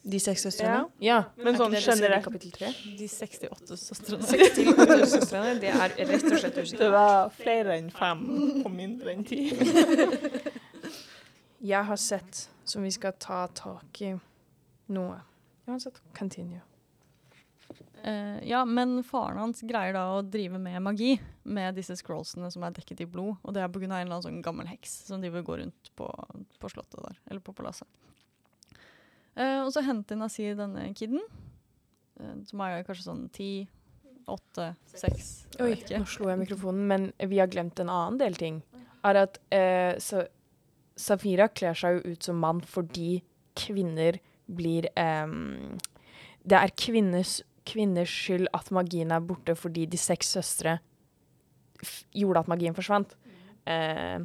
De 0.07 0.21
seks 0.23 0.45
søstrene? 0.47 0.85
Ja. 1.03 1.17
Men 1.35 1.57
Er 1.57 1.59
sånn 1.59 1.73
generelt? 1.75 2.29
De 2.99 3.09
68 3.11 3.79
søstrene. 3.81 4.23
68 4.23 5.09
søstrene, 5.11 5.57
det 5.59 5.73
er 5.73 5.97
rett 5.99 6.27
og 6.29 6.39
slett 6.39 6.79
Det 6.79 6.91
var 6.95 7.33
flere 7.35 7.75
enn 7.81 7.91
fem 7.95 8.23
og 8.63 8.71
mindre 8.71 9.17
enn 9.17 9.27
ti. 9.27 9.49
Jeg 11.73 11.83
har 11.89 11.99
sett, 11.99 12.47
som 12.69 12.87
vi 12.87 12.93
skal 12.95 13.17
ta 13.19 13.49
tak 13.51 14.03
i 14.07 14.13
noe. 14.95 15.19
Uansett, 15.67 15.99
continue. 16.15 16.63
Uh, 18.07 18.39
ja, 18.47 18.65
men 18.65 19.01
faren 19.03 19.41
hans 19.41 19.65
greier 19.67 19.97
da 19.97 20.05
å 20.15 20.23
drive 20.23 20.61
med 20.63 20.79
magi 20.85 21.17
med 21.43 21.75
disse 21.75 21.97
scrollsene 21.99 22.53
som 22.55 22.63
er 22.63 22.77
dekket 22.77 23.03
i 23.03 23.09
blod. 23.11 23.41
Og 23.43 23.57
det 23.57 23.65
er 23.65 23.73
pga. 23.73 23.89
en 23.89 23.97
eller 23.97 24.13
annen 24.13 24.27
sånn 24.29 24.45
gammel 24.45 24.69
heks 24.71 25.01
som 25.09 25.19
driver 25.19 25.41
vil 25.41 25.49
går 25.49 25.59
rundt 25.65 25.91
på, 25.99 26.07
på 26.63 26.71
slottet 26.71 27.03
der, 27.03 27.19
eller 27.27 27.43
på 27.43 27.57
palasset. 27.57 27.91
Eh, 29.37 29.61
og 29.63 29.73
så 29.75 29.83
henter 29.85 30.17
Nasir 30.19 30.57
denne 30.59 30.89
kiden, 30.97 31.21
eh, 32.21 32.37
som 32.49 32.63
er 32.65 32.85
kanskje 32.87 33.09
sånn 33.11 33.27
ti, 33.35 33.51
åtte, 34.27 34.73
seks 34.91 35.27
Oi, 35.63 35.77
ikke. 35.77 36.01
nå 36.01 36.09
slo 36.11 36.31
jeg 36.33 36.41
mikrofonen, 36.41 36.87
men 36.91 37.05
vi 37.31 37.39
har 37.39 37.51
glemt 37.53 37.79
en 37.79 37.93
annen 37.93 38.17
del 38.19 38.35
ting. 38.41 38.63
Er 39.07 39.21
at 39.21 39.39
eh, 39.55 39.95
så, 40.03 40.25
Safira 40.97 41.47
kler 41.53 41.77
seg 41.77 41.99
jo 41.99 42.15
ut 42.15 42.27
som 42.27 42.41
mann 42.41 42.63
fordi 42.65 43.21
kvinner 43.57 44.17
blir 44.49 44.89
em, 44.97 45.77
Det 46.43 46.57
er 46.57 46.73
kvinners, 46.79 47.43
kvinners 47.69 48.11
skyld 48.11 48.49
at 48.57 48.71
magien 48.73 49.13
er 49.13 49.21
borte 49.21 49.55
fordi 49.59 49.85
de 49.91 50.01
seks 50.01 50.33
søstre 50.39 50.79
f 51.83 52.07
gjorde 52.17 52.41
at 52.41 52.49
magien 52.49 52.75
forsvant. 52.75 53.13
Eh, 53.69 54.19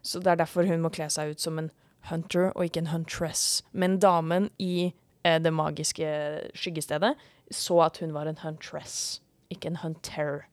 så 0.00 0.20
det 0.24 0.32
er 0.32 0.40
derfor 0.40 0.64
hun 0.68 0.80
må 0.80 0.90
kle 0.94 1.10
seg 1.12 1.34
ut 1.34 1.42
som 1.42 1.58
en 1.60 1.70
hunter 2.10 2.50
og 2.52 2.64
ikke 2.66 2.84
en 2.84 2.92
huntress. 2.92 3.62
Men 3.72 3.98
damen 4.02 4.50
i 4.58 4.92
eh, 5.24 5.38
det 5.42 5.52
magiske 5.52 6.08
skyggestedet 6.56 7.14
så 7.52 7.80
at 7.84 8.00
hun 8.00 8.14
var 8.16 8.28
en 8.30 8.40
huntress, 8.40 9.20
ikke 9.52 9.72
en 9.72 9.80
hunter. 9.82 10.46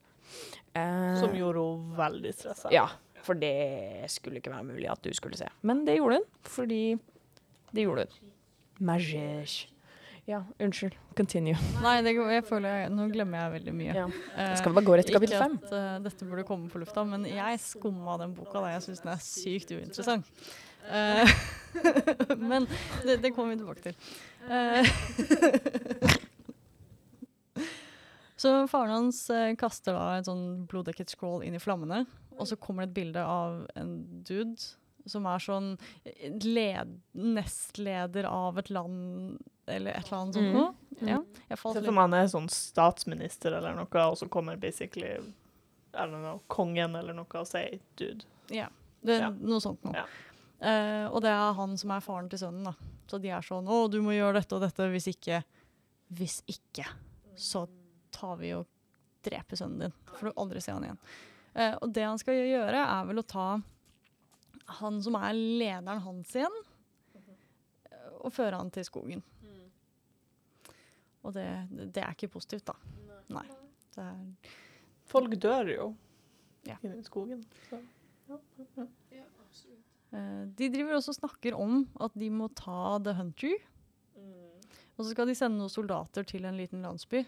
Eh, 0.75 1.15
Som 1.19 1.35
gjorde 1.35 1.63
henne 1.63 1.97
veldig 1.97 2.33
stressa. 2.35 2.71
Ja, 2.73 2.87
for 3.23 3.37
det 3.39 4.07
skulle 4.11 4.41
ikke 4.41 4.53
være 4.53 4.67
mulig 4.67 4.89
at 4.91 5.03
du 5.03 5.11
skulle 5.15 5.39
se. 5.39 5.49
Men 5.61 5.85
det 5.87 5.99
gjorde 5.99 6.21
hun, 6.21 6.29
fordi 6.47 6.83
det 7.71 7.87
gjorde 7.87 8.07
hun. 8.09 8.31
Magic. 8.81 9.67
Ja, 10.29 10.43
unnskyld. 10.61 10.93
Continue. 11.17 11.57
Nei, 11.81 11.95
det, 12.05 12.13
jeg 12.13 12.43
føler 12.45 12.83
jeg, 12.83 12.89
nå 12.93 13.07
glemmer 13.11 13.41
jeg 13.41 13.53
veldig 13.55 13.73
mye. 13.75 13.93
Ja. 13.97 14.03
Eh, 14.37 14.51
Skal 14.59 14.71
vi 14.71 14.77
bare 14.77 14.87
gå 14.87 14.97
rett 14.99 15.09
til 15.09 15.17
kapittel 15.17 15.39
ikke 15.39 15.47
at 15.57 15.73
uh, 15.73 15.95
dette 16.05 16.27
burde 16.29 16.45
komme 16.47 16.69
på 16.71 16.81
lufta, 16.81 17.03
men 17.07 17.25
jeg 17.27 17.61
skumma 17.63 18.19
den 18.21 18.35
boka 18.37 18.61
da 18.61 18.75
jeg 18.75 18.85
syns 18.85 19.01
den 19.03 19.11
er 19.15 19.23
sykt 19.25 19.73
uinteressant. 19.73 20.29
Eh, 20.89 21.29
men 22.37 22.67
det, 23.05 23.17
det 23.21 23.31
kommer 23.35 23.55
vi 23.55 23.61
tilbake 23.61 23.81
til. 23.81 23.95
Eh, 24.49 24.85
så 28.35 28.67
faren 28.67 28.89
hans 28.91 29.29
eh, 29.29 29.55
kaster 29.59 29.93
da 29.93 30.17
et 30.17 30.25
sånn 30.29 30.65
bloddekket 30.71 31.09
scroll 31.13 31.43
inn 31.45 31.55
i 31.57 31.61
flammene, 31.61 32.05
og 32.37 32.47
så 32.49 32.57
kommer 32.57 32.85
det 32.85 32.91
et 32.91 32.97
bilde 33.01 33.23
av 33.25 33.65
en 33.77 33.91
dude 34.25 34.71
som 35.09 35.25
er 35.25 35.41
sånn 35.41 35.71
led, 36.45 36.91
nestleder 37.17 38.27
av 38.29 38.59
et 38.61 38.69
land, 38.73 39.39
eller 39.65 39.95
et 39.97 40.05
eller 40.07 40.17
annet 40.19 40.35
sånt 40.37 40.45
Mm. 40.51 40.53
noe. 40.57 40.73
Ja, 41.01 41.17
jeg 41.49 41.57
falt 41.57 41.73
Se 41.79 41.81
for 41.81 41.91
meg 41.97 42.03
han 42.03 42.13
er 42.13 42.27
sånn 42.29 42.49
statsminister 42.53 43.55
eller 43.57 43.73
noe, 43.73 43.87
og 44.05 44.17
så 44.19 44.27
kommer 44.29 44.57
basically 44.61 45.15
I 45.93 46.05
don't 46.05 46.21
know, 46.21 46.41
kongen 46.47 46.95
eller 46.95 47.13
noe 47.17 47.25
og 47.33 47.47
sier 47.49 47.79
'dude'. 47.97 48.23
Ja, 48.49 48.67
det, 49.03 49.19
Ja. 49.19 49.29
noe 49.29 49.59
sånt 49.59 49.83
noe. 49.83 49.93
Ja. 49.95 50.05
Eh, 50.61 51.07
og 51.09 51.21
det 51.25 51.31
er 51.33 51.53
han 51.57 51.77
som 51.81 51.91
er 51.95 52.03
faren 52.05 52.29
til 52.29 52.39
sønnen, 52.43 52.67
da. 52.69 52.73
Så 53.09 53.19
de 53.19 53.29
er 53.33 53.41
sånn 53.41 53.65
'Å, 53.67 53.89
du 53.91 53.99
må 54.05 54.13
gjøre 54.13 54.39
dette 54.39 54.55
og 54.55 54.61
dette. 54.61 54.89
Hvis 54.93 55.07
ikke 55.15 55.43
Hvis 56.11 56.41
ikke, 56.45 56.85
så 57.39 57.67
tar 58.11 58.35
vi 58.35 58.49
og 58.53 58.67
dreper 59.23 59.55
sønnen 59.55 59.79
din. 59.79 59.93
For 60.17 60.27
du 60.27 60.33
aldri 60.35 60.59
se 60.61 60.73
han 60.73 60.83
igjen. 60.83 60.97
Eh, 61.55 61.75
og 61.81 61.93
det 61.93 62.03
han 62.03 62.17
skal 62.19 62.33
gjøre, 62.35 62.75
er 62.83 63.05
vel 63.07 63.21
å 63.21 63.27
ta 63.27 63.61
han 64.81 65.01
som 65.01 65.15
er 65.15 65.31
lederen 65.33 66.01
hans 66.03 66.35
igjen, 66.35 66.51
eh, 67.15 68.09
og 68.19 68.33
føre 68.33 68.57
han 68.57 68.69
til 68.71 68.83
skogen. 68.83 69.23
Og 71.23 71.33
det, 71.33 71.47
det 71.93 72.03
er 72.03 72.11
ikke 72.11 72.31
positivt, 72.33 72.65
da. 72.65 72.73
Nei. 73.29 73.45
Det 73.95 74.03
er 74.03 74.51
Folk 75.05 75.31
dør 75.39 75.67
jo 75.75 75.95
Ja. 76.65 76.75
i 76.83 77.01
skogen. 77.03 77.45
Så. 77.69 77.79
Eh, 78.29 78.85
De 80.11 80.67
driver 80.73 80.97
også 80.97 81.13
og 81.13 81.19
snakker 81.21 81.55
om 81.55 81.85
at 82.03 82.11
de 82.19 82.27
må 82.33 82.49
ta 82.57 82.97
The 83.03 83.13
Hunter. 83.15 83.53
Og 84.97 85.05
så 85.05 85.13
skal 85.13 85.29
de 85.31 85.35
sende 85.37 85.57
noen 85.57 85.71
soldater 85.71 86.25
til 86.27 86.43
en 86.45 86.57
liten 86.59 86.83
landsby. 86.83 87.21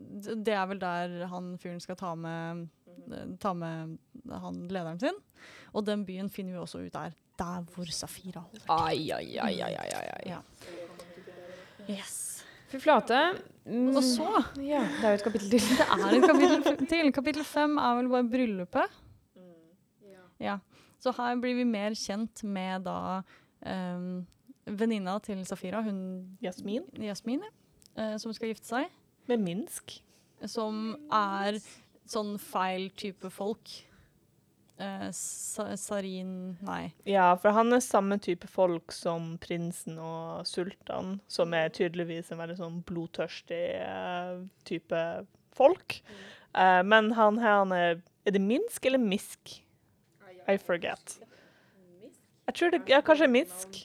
Det 0.00 0.52
er 0.54 0.66
vel 0.70 0.80
der 0.82 1.14
han 1.30 1.52
fyren 1.60 1.80
skal 1.82 1.96
ta 2.00 2.14
med, 2.18 2.66
eh, 3.12 3.26
ta 3.42 3.52
med 3.56 3.98
han 4.30 4.60
lederen 4.72 5.00
sin. 5.00 5.18
Og 5.74 5.84
den 5.86 6.04
byen 6.08 6.30
finner 6.32 6.56
vi 6.56 6.62
også 6.62 6.82
ut 6.86 6.92
der. 6.92 7.14
der 7.38 7.62
hvor 7.72 7.86
Safira 7.88 8.40
holder. 8.44 8.66
Ai, 8.68 9.10
ai, 9.14 9.38
ai, 9.38 9.54
ai, 9.62 9.76
ai, 9.78 10.08
ai. 10.16 10.22
Ja. 10.28 10.40
Yes. 11.88 12.44
Fy 12.68 12.78
flate. 12.78 13.20
Mm, 13.64 13.96
Og 13.96 14.02
så 14.04 14.26
Ja, 14.62 14.82
det 15.00 15.04
er 15.04 15.10
jo 15.14 15.18
et 15.20 15.24
kapittel 15.24 15.50
til. 15.50 15.60
Det 15.60 15.86
er 15.86 16.16
et 16.18 16.28
kapittel 16.28 16.86
til. 16.86 17.12
Kapittel 17.12 17.44
fem 17.44 17.78
er 17.78 17.94
vel 18.02 18.08
bare 18.12 18.28
bryllupet. 18.28 18.98
Ja. 20.40 20.58
Så 21.00 21.14
her 21.16 21.38
blir 21.40 21.56
vi 21.56 21.66
mer 21.68 21.96
kjent 21.96 22.42
med 22.44 22.84
da 22.84 23.22
um, 23.64 24.26
venninna 24.68 25.16
til 25.24 25.40
Safira, 25.48 25.82
hun 25.84 26.36
Jasmin 26.44 26.84
Jasmin, 27.00 27.44
ja, 27.96 28.12
uh, 28.12 28.16
som 28.20 28.34
skal 28.36 28.52
gifte 28.52 28.68
seg. 28.68 28.90
med 29.30 29.40
Minsk. 29.44 30.00
Som 30.48 30.96
er 31.12 31.60
sånn 32.10 32.36
feil 32.42 32.90
type 32.98 33.30
folk. 33.32 33.72
Uh, 34.80 35.10
Sarin 35.12 36.56
Nei. 36.64 36.92
Ja, 37.04 37.34
for 37.36 37.52
han 37.52 37.72
er 37.76 37.82
samme 37.84 38.16
type 38.22 38.48
folk 38.48 38.94
som 38.96 39.34
prinsen 39.42 39.98
og 40.00 40.46
sultan, 40.48 41.18
som 41.28 41.52
er 41.56 41.68
tydeligvis 41.76 42.32
en 42.32 42.40
veldig 42.40 42.56
sånn 42.60 42.78
blodtørstig 42.88 43.64
uh, 43.84 44.40
type 44.68 45.02
folk. 45.56 46.00
Uh, 46.56 46.80
men 46.84 47.12
han 47.18 47.40
her, 47.42 47.60
han 47.64 47.76
er 47.76 48.00
Er 48.28 48.34
det 48.36 48.40
Minsk 48.44 48.84
eller 48.84 49.00
Misk? 49.00 49.62
I 50.50 50.58
forget. 50.58 51.18
Jeg 52.50 52.58
tror 52.58 52.74
det 52.74 52.82
ja, 52.90 53.00
kanskje 53.06 53.30
Misk. 53.30 53.82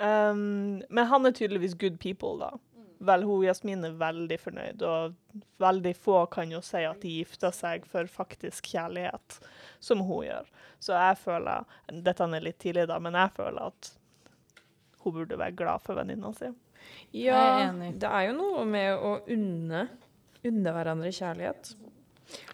Um, 0.00 0.80
men 0.88 1.06
han 1.10 1.26
er 1.26 1.34
tydeligvis 1.36 1.76
good 1.76 1.98
people, 2.00 2.38
da. 2.40 2.54
Vel, 3.00 3.24
hun 3.24 3.44
Jasmin 3.46 3.84
er 3.84 3.96
veldig 3.96 4.36
fornøyd, 4.40 4.82
og 4.84 5.44
veldig 5.60 5.92
få 5.96 6.22
kan 6.32 6.52
jo 6.52 6.60
si 6.64 6.82
at 6.84 7.00
de 7.00 7.14
gifter 7.20 7.52
seg 7.56 7.86
for 7.88 8.08
faktisk 8.08 8.68
kjærlighet, 8.74 9.38
som 9.80 10.04
hun 10.04 10.26
gjør. 10.26 10.50
Så 10.84 10.96
jeg 10.96 11.16
føler 11.20 11.68
Dette 12.04 12.28
er 12.28 12.44
litt 12.44 12.60
tidlig, 12.60 12.86
da, 12.88 12.98
men 13.00 13.16
jeg 13.16 13.32
føler 13.36 13.72
at 13.72 13.92
hun 15.00 15.16
burde 15.16 15.40
være 15.40 15.56
glad 15.56 15.84
for 15.84 15.96
venninna 15.96 16.32
si. 16.36 16.52
Ja, 17.16 17.40
er 17.64 17.76
det 18.00 18.08
er 18.08 18.28
jo 18.28 18.36
noe 18.36 18.64
med 18.68 18.92
å 18.94 19.14
unne, 19.32 19.86
unne 20.46 20.74
hverandre 20.76 21.12
kjærlighet. 21.12 21.74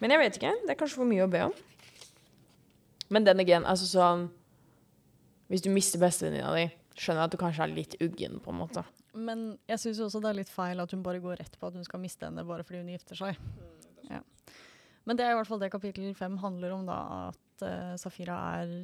Men 0.00 0.14
jeg 0.14 0.22
vet 0.22 0.38
ikke. 0.38 0.54
Det 0.62 0.72
er 0.72 0.78
kanskje 0.78 1.02
for 1.02 1.10
mye 1.10 1.26
å 1.26 1.30
be 1.30 1.42
om. 1.50 1.56
Men 3.12 3.26
den 3.26 3.42
again, 3.42 3.66
altså 3.68 3.86
sånn 3.88 4.26
Hvis 5.46 5.62
du 5.62 5.70
mister 5.70 6.00
bestevenninna 6.02 6.50
di, 6.56 6.66
skjønner 6.98 7.22
jeg 7.22 7.28
at 7.28 7.34
du 7.34 7.38
kanskje 7.38 7.66
er 7.66 7.74
litt 7.74 7.94
uggen, 8.02 8.40
på 8.42 8.50
en 8.50 8.58
måte. 8.58 8.82
Men 9.16 9.44
jeg 9.70 9.78
syns 9.78 10.00
også 10.02 10.20
det 10.24 10.30
er 10.32 10.38
litt 10.40 10.50
feil 10.52 10.80
at 10.82 10.92
hun 10.92 11.04
bare 11.04 11.22
går 11.22 11.38
rett 11.38 11.54
på 11.60 11.68
at 11.68 11.76
hun 11.78 11.86
skal 11.86 12.02
miste 12.02 12.26
henne 12.26 12.44
bare 12.48 12.66
fordi 12.66 12.82
hun 12.82 12.90
gifter 12.90 13.18
seg. 13.20 13.38
Ja. 14.10 14.18
Men 15.06 15.18
det 15.18 15.24
er 15.24 15.34
i 15.34 15.38
hvert 15.38 15.48
fall 15.48 15.62
det 15.62 15.70
kapittel 15.70 16.10
fem 16.18 16.34
handler 16.42 16.74
om, 16.74 16.82
da. 16.88 16.98
At 17.30 17.64
uh, 17.64 17.94
Safira 18.00 18.36
er 18.58 18.74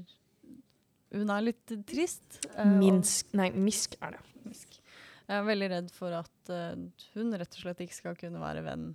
Hun 1.13 1.33
er 1.35 1.45
litt 1.45 1.75
trist. 1.89 2.39
Uh, 2.55 2.65
Minsk 2.79 3.35
Nei, 3.37 3.51
Misk 3.53 3.99
er 4.01 4.15
det. 4.17 4.23
Misk. 4.47 4.79
Jeg 5.27 5.39
er 5.39 5.49
veldig 5.49 5.71
redd 5.75 5.91
for 5.95 6.15
at 6.17 6.53
uh, 6.55 6.79
hun 7.17 7.35
rett 7.35 7.59
og 7.59 7.65
slett 7.65 7.83
ikke 7.83 7.99
skal 7.99 8.21
kunne 8.21 8.43
være 8.43 8.63
venn 8.67 8.93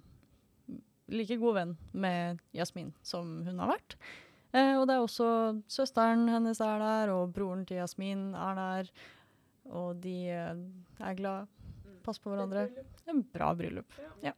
like 1.07 1.37
god 1.39 1.55
venn 1.55 1.75
med 1.95 2.41
Jasmin 2.55 2.91
som 3.05 3.41
hun 3.45 3.61
har 3.63 3.75
vært. 3.75 3.95
Eh, 4.55 4.73
og 4.77 4.87
det 4.87 4.95
er 4.95 5.03
også 5.03 5.29
søsteren 5.71 6.27
hennes 6.31 6.61
er 6.63 6.81
der, 6.81 7.13
og 7.15 7.33
broren 7.35 7.65
til 7.67 7.81
Jasmin 7.81 8.29
er 8.35 8.59
der. 8.59 8.91
Og 9.75 9.97
de 10.03 10.17
eh, 10.31 10.61
er 11.03 11.17
glad, 11.17 11.49
passer 12.05 12.23
på 12.23 12.31
hverandre. 12.33 12.67
En 13.11 13.23
bra 13.33 13.51
bryllup. 13.57 13.99
Ja. 14.23 14.33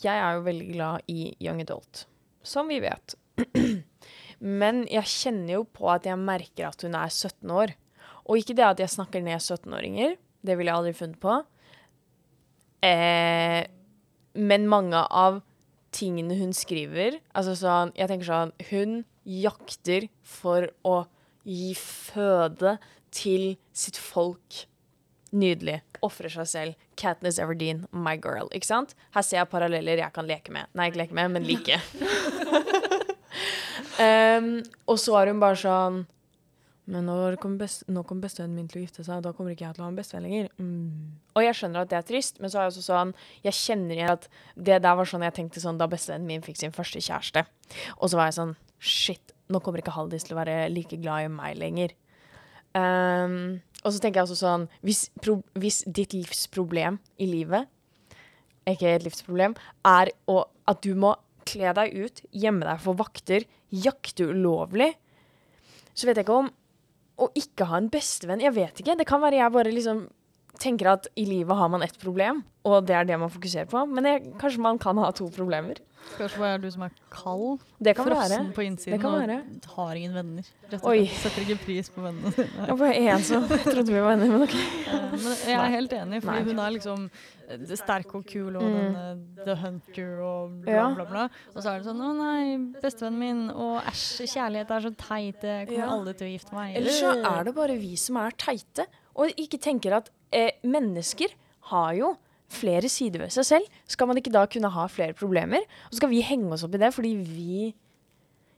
Jeg 0.00 0.16
er 0.16 0.38
jo 0.38 0.46
veldig 0.46 0.70
glad 0.72 1.12
i 1.12 1.34
young 1.44 1.60
adult, 1.60 2.06
som 2.42 2.70
vi 2.72 2.80
vet. 2.80 3.16
Men 4.62 4.86
jeg 4.88 5.12
kjenner 5.12 5.58
jo 5.58 5.66
på 5.68 5.90
at 5.92 6.08
jeg 6.08 6.16
merker 6.20 6.70
at 6.70 6.86
hun 6.86 6.96
er 6.96 7.12
17 7.12 7.52
år. 7.52 7.74
Og 8.24 8.40
ikke 8.40 8.56
det 8.56 8.64
at 8.64 8.80
jeg 8.80 8.92
snakker 8.92 9.20
ned 9.24 9.42
17-åringer, 9.42 10.14
det 10.40 10.56
ville 10.56 10.70
jeg 10.70 10.80
aldri 10.80 10.92
funnet 10.96 11.20
på. 11.20 11.34
Eh, 12.86 13.60
men 14.40 14.68
mange 14.70 14.96
av 14.96 15.40
tingene 15.94 16.36
hun 16.38 16.52
skriver 16.54 17.18
Altså 17.34 17.56
sånn 17.58 17.90
Jeg 17.98 18.10
tenker 18.10 18.28
sånn 18.28 18.52
Hun 18.70 19.00
jakter 19.26 20.08
for 20.26 20.68
å 20.86 21.04
gi 21.46 21.72
føde 21.78 22.76
til 23.14 23.54
sitt 23.74 23.96
folk. 23.98 24.64
Nydelig. 25.34 25.80
Ofrer 26.04 26.32
seg 26.32 26.48
selv. 26.50 26.84
Katniss 27.00 27.40
Everdeen, 27.42 27.84
my 27.90 28.16
girl. 28.20 28.50
Ikke 28.54 28.68
sant? 28.68 28.94
Her 29.14 29.24
ser 29.26 29.40
jeg 29.40 29.50
paralleller 29.50 30.02
jeg 30.02 30.14
kan 30.14 30.28
leke 30.28 30.52
med. 30.54 30.70
Nei, 30.78 30.90
ikke 30.90 31.02
leke 31.02 31.16
med, 31.16 31.32
men 31.34 31.48
like. 31.48 31.80
um, 34.06 34.50
og 34.90 35.00
så 35.00 35.16
er 35.20 35.32
hun 35.32 35.42
bare 35.42 35.58
sånn 35.60 36.02
Men 36.90 37.06
når 37.06 37.36
kom 37.38 37.54
best, 37.60 37.84
nå 37.86 38.02
kommer 38.06 38.26
bestevennen 38.26 38.56
min 38.58 38.68
til 38.70 38.80
å 38.80 38.82
gifte 38.82 39.04
seg, 39.06 39.22
da 39.22 39.30
kommer 39.36 39.54
ikke 39.54 39.68
jeg 39.68 39.76
til 39.76 39.84
å 39.84 39.86
ha 39.86 39.90
en 39.92 39.98
bestevenn 39.98 40.26
lenger. 40.26 40.48
Mm. 40.58 41.20
Og 41.38 41.44
jeg 41.44 41.58
skjønner 41.58 41.84
at 41.84 41.92
det 41.92 41.98
er 42.00 42.06
trist, 42.08 42.40
men 42.42 42.50
så 42.50 42.58
er 42.58 42.66
jeg 42.66 42.74
også 42.74 42.84
sånn 42.88 43.12
Jeg 43.46 43.56
kjenner 43.60 43.94
igjen 43.94 44.14
at 44.16 44.26
det 44.56 44.80
der 44.82 44.96
var 44.98 45.08
sånn 45.08 45.24
jeg 45.26 45.36
tenkte 45.36 45.62
sånn 45.62 45.78
da 45.78 45.86
bestevennen 45.90 46.26
min 46.26 46.42
fikk 46.44 46.58
sin 46.58 46.74
første 46.74 47.02
kjæreste. 47.04 47.44
Og 48.00 48.10
så 48.10 48.18
var 48.18 48.30
jeg 48.30 48.38
sånn 48.40 48.54
Shit, 48.80 49.34
nå 49.52 49.60
kommer 49.62 49.82
ikke 49.82 49.94
Haldis 49.94 50.26
til 50.26 50.34
å 50.34 50.40
være 50.40 50.64
like 50.72 50.98
glad 51.02 51.28
i 51.28 51.32
meg 51.32 51.58
lenger. 51.60 51.94
Um, 52.74 53.60
og 53.82 53.92
så 53.92 54.00
tenker 54.00 54.20
jeg 54.20 54.28
også 54.28 54.38
sånn 54.40 54.66
hvis, 54.86 55.08
pro, 55.22 55.40
hvis 55.58 55.82
ditt 55.86 56.14
livsproblem 56.14 56.98
i 57.22 57.26
livet, 57.28 57.70
ikke 58.70 58.94
et 58.94 59.04
livsproblem, 59.06 59.56
er 59.86 60.12
å, 60.30 60.42
at 60.70 60.82
du 60.86 60.94
må 60.98 61.14
kle 61.48 61.72
deg 61.76 61.94
ut, 61.96 62.22
gjemme 62.30 62.66
deg 62.66 62.82
for 62.82 62.98
vakter, 62.98 63.46
jakte 63.70 64.28
ulovlig, 64.30 64.92
så 65.94 66.08
vet 66.08 66.20
jeg 66.20 66.26
ikke 66.26 66.40
om 66.44 66.50
å 67.20 67.28
ikke 67.38 67.68
ha 67.70 67.78
en 67.80 67.90
bestevenn 67.92 68.42
Jeg 68.44 68.56
vet 68.56 68.80
ikke. 68.82 68.96
Det 68.98 69.06
kan 69.08 69.22
være 69.22 69.40
jeg 69.40 69.54
bare 69.54 69.74
liksom 69.74 70.06
tenker 70.60 70.92
at 70.92 71.06
i 71.16 71.24
livet 71.28 71.56
har 71.56 71.68
man 71.72 71.82
ett 71.82 71.96
problem, 71.98 72.42
og 72.68 72.84
det 72.86 72.94
er 72.96 73.04
det 73.08 73.18
man 73.18 73.30
fokuserer 73.32 73.66
på. 73.70 73.86
Men 73.88 74.04
jeg, 74.04 74.26
kanskje 74.40 74.60
man 74.60 74.78
kan 74.78 74.98
ha 75.00 75.10
to 75.16 75.30
problemer. 75.32 75.80
Kanskje 76.16 76.38
hva 76.40 76.54
er 76.54 76.60
du 76.62 76.70
som 76.72 76.82
er 76.86 76.92
kald, 77.12 77.60
Det 77.78 77.92
kan 77.94 78.06
frossen 78.08 78.46
være. 78.48 78.52
på 78.56 78.62
innsiden 78.64 78.94
Det 78.96 79.00
kan 79.02 79.14
og 79.14 79.20
være. 79.20 79.34
har 79.76 79.98
ingen 80.00 80.14
venner. 80.16 80.46
Rett 80.70 80.78
og 80.80 80.94
slett. 80.96 81.18
Setter 81.20 81.42
ikke 81.44 81.58
pris 81.66 81.90
på 81.92 82.00
vennene 82.06 82.32
dine. 82.36 82.66
Jeg 82.70 82.78
var 82.80 82.94
en 83.02 83.22
som 83.28 83.44
trodde 83.48 83.92
vi 83.92 84.00
var 84.00 84.14
venner, 84.16 84.30
men 84.32 84.42
ok. 84.46 84.54
Eh, 84.56 85.10
Men 85.10 85.36
jeg 85.44 85.58
er 85.58 85.74
helt 85.76 85.92
enig, 85.92 86.22
fordi 86.24 86.38
Nei. 86.40 86.46
hun 86.48 86.58
er 86.64 86.70
liksom 86.78 87.04
eh, 87.50 87.76
sterk 87.76 88.14
og 88.16 88.24
kul 88.32 88.56
og 88.56 88.62
Mm. 88.62 88.78
den 88.78 88.96
eh, 88.96 89.44
The 89.44 89.54
Hunter 89.60 90.22
og 90.24 90.56
bla, 90.64 90.72
Ja. 90.72 90.86
bla, 90.94 91.04
bla. 91.04 91.26
Og 91.54 91.62
så 91.62 91.68
er 91.74 91.78
det 91.82 91.86
sånn 91.90 92.00
Å 92.00 92.12
nei, 92.16 92.80
bestevennen 92.80 93.18
min, 93.18 93.42
og 93.50 93.82
æsj, 93.84 94.24
kjærlighet 94.36 94.70
er 94.70 94.80
så 94.88 94.94
teit, 94.96 95.42
jeg 95.42 95.68
kommer 95.68 95.84
Ja. 95.84 95.90
aldri 95.98 96.16
til 96.16 96.26
å 96.28 96.32
gifte 96.38 96.52
meg. 96.56 96.76
Eller 96.76 96.90
så 96.96 97.12
er 97.24 97.44
det 97.44 97.54
bare 97.54 97.76
vi 97.76 97.94
som 97.96 98.16
er 98.16 98.30
teite, 98.40 98.86
og 99.14 99.28
ikke 99.36 99.60
tenker 99.60 99.92
at 100.00 100.08
eh, 100.32 100.52
mennesker 100.62 101.32
har 101.72 101.92
jo 101.98 102.14
flere 102.50 102.88
sider 102.90 103.22
ved 103.24 103.30
seg 103.34 103.44
selv. 103.46 103.66
Skal 103.86 104.08
man 104.10 104.18
ikke 104.18 104.32
da 104.34 104.44
kunne 104.50 104.70
ha 104.74 104.86
flere 104.90 105.14
problemer? 105.14 105.62
Og 105.86 105.92
så 105.94 106.00
skal 106.00 106.10
vi 106.10 106.22
henge 106.26 106.50
oss 106.56 106.64
opp 106.66 106.74
i 106.74 106.80
det 106.82 106.92
fordi 106.96 107.12
vi 107.22 107.74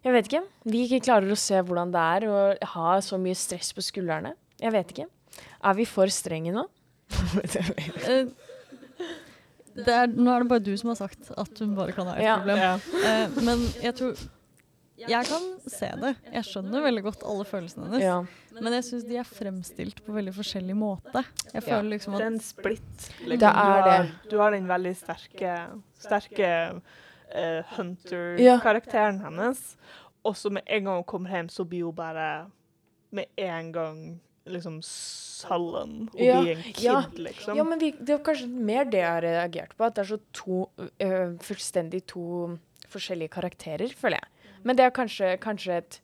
Jeg 0.02 0.12
vet 0.16 0.26
ikke. 0.30 0.40
Vi 0.66 0.80
ikke 0.88 1.04
klarer 1.04 1.30
å 1.30 1.36
se 1.38 1.60
hvordan 1.62 1.92
det 1.94 2.00
er 2.16 2.24
å 2.26 2.38
ha 2.72 2.94
så 3.04 3.18
mye 3.22 3.36
stress 3.38 3.68
på 3.76 3.84
skuldrene. 3.86 4.32
Jeg 4.58 4.72
vet 4.74 4.90
ikke. 4.90 5.06
Er 5.62 5.74
vi 5.78 5.84
for 5.86 6.10
strenge 6.10 6.50
nå? 6.56 6.64
Det 9.72 9.88
er, 9.88 10.10
nå 10.12 10.28
er 10.34 10.42
det 10.42 10.48
bare 10.50 10.60
du 10.60 10.74
som 10.76 10.90
har 10.92 10.98
sagt 10.98 11.30
at 11.32 11.60
hun 11.62 11.70
bare 11.78 11.94
kan 11.96 12.04
ha 12.10 12.16
et 12.18 12.26
Ja. 12.26 12.34
problem. 12.42 12.58
Ja. 12.60 12.72
Eh, 13.08 13.38
men 13.40 13.62
jeg 13.80 13.94
tror 13.96 14.18
Jeg 14.98 15.24
kan 15.26 15.46
se 15.66 15.88
det. 15.98 16.10
Jeg 16.32 16.44
skjønner 16.46 16.82
veldig 16.84 17.02
godt 17.02 17.22
alle 17.26 17.44
følelsene 17.48 17.86
hennes. 17.88 18.02
Ja. 18.04 18.18
Men 18.60 18.72
jeg 18.76 18.84
syns 18.86 19.06
de 19.08 19.16
er 19.18 19.24
fremstilt 19.26 20.02
på 20.04 20.12
veldig 20.14 20.34
forskjellig 20.36 20.76
måte. 20.78 21.24
Jeg 21.52 21.54
Ja. 21.54 21.60
føler 21.66 21.88
liksom 21.96 22.12
Det 22.18 22.22
er 22.22 22.26
en 22.26 22.40
splitt. 22.40 23.08
Det 23.26 23.38
du, 23.40 23.46
er 23.46 23.82
det. 23.88 24.10
du 24.30 24.36
har 24.38 24.50
den 24.52 24.68
veldig 24.68 24.92
sterke, 24.96 25.54
sterke 25.98 26.50
uh, 27.34 27.62
Hunter-karakteren 27.76 29.20
hennes. 29.24 29.76
Og 30.24 30.36
så 30.38 30.50
med 30.54 30.62
en 30.66 30.84
gang 30.86 31.00
hun 31.00 31.04
kommer 31.08 31.30
hjem, 31.34 31.48
så 31.50 31.64
blir 31.66 31.84
hun 31.88 31.94
bare 31.98 32.28
med 33.10 33.26
en 33.36 33.72
gang 33.74 34.20
liksom 34.46 34.80
sullen. 34.82 36.08
Hun 36.12 36.22
Ja, 36.24 36.40
blir 36.42 36.56
en 36.56 36.62
kid, 36.62 36.84
ja. 36.84 37.02
liksom. 37.16 37.56
Ja, 37.58 37.64
men 37.64 37.78
vi, 37.78 37.92
det 37.98 38.14
er 38.16 38.22
kanskje 38.26 38.48
mer 38.48 38.84
det 38.84 39.00
jeg 39.02 39.10
har 39.10 39.22
reagert 39.22 39.74
på. 39.76 39.84
At 39.88 39.94
det 39.96 40.04
er 40.04 40.16
så 40.16 40.20
to 40.32 40.70
øh, 40.78 41.38
fullstendig 41.42 42.04
to 42.06 42.58
forskjellige 42.92 43.32
karakterer, 43.32 43.88
føler 43.96 44.18
jeg. 44.20 44.28
Men 44.62 44.78
det 44.78 44.86
er 44.86 44.94
kanskje, 44.94 45.34
kanskje 45.42 45.80
et 45.80 46.00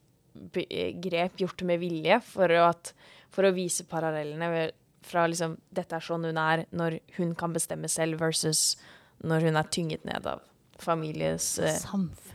grep 1.02 1.40
gjort 1.40 1.64
med 1.66 1.80
vilje 1.82 2.20
for, 2.26 2.52
at, 2.62 2.92
for 3.34 3.48
å 3.48 3.54
vise 3.56 3.86
parallellene 3.88 4.68
fra 5.08 5.24
liksom 5.30 5.56
Dette 5.74 5.96
er 5.96 6.04
sånn 6.04 6.26
hun 6.28 6.38
er 6.40 6.66
når 6.74 6.98
hun 7.16 7.34
kan 7.38 7.54
bestemme 7.54 7.88
selv, 7.90 8.20
versus 8.20 8.76
når 9.24 9.48
hun 9.48 9.58
er 9.58 9.72
tynget 9.72 10.04
ned 10.06 10.26
av 10.28 10.44
families 10.78 11.56
eh, 11.58 11.80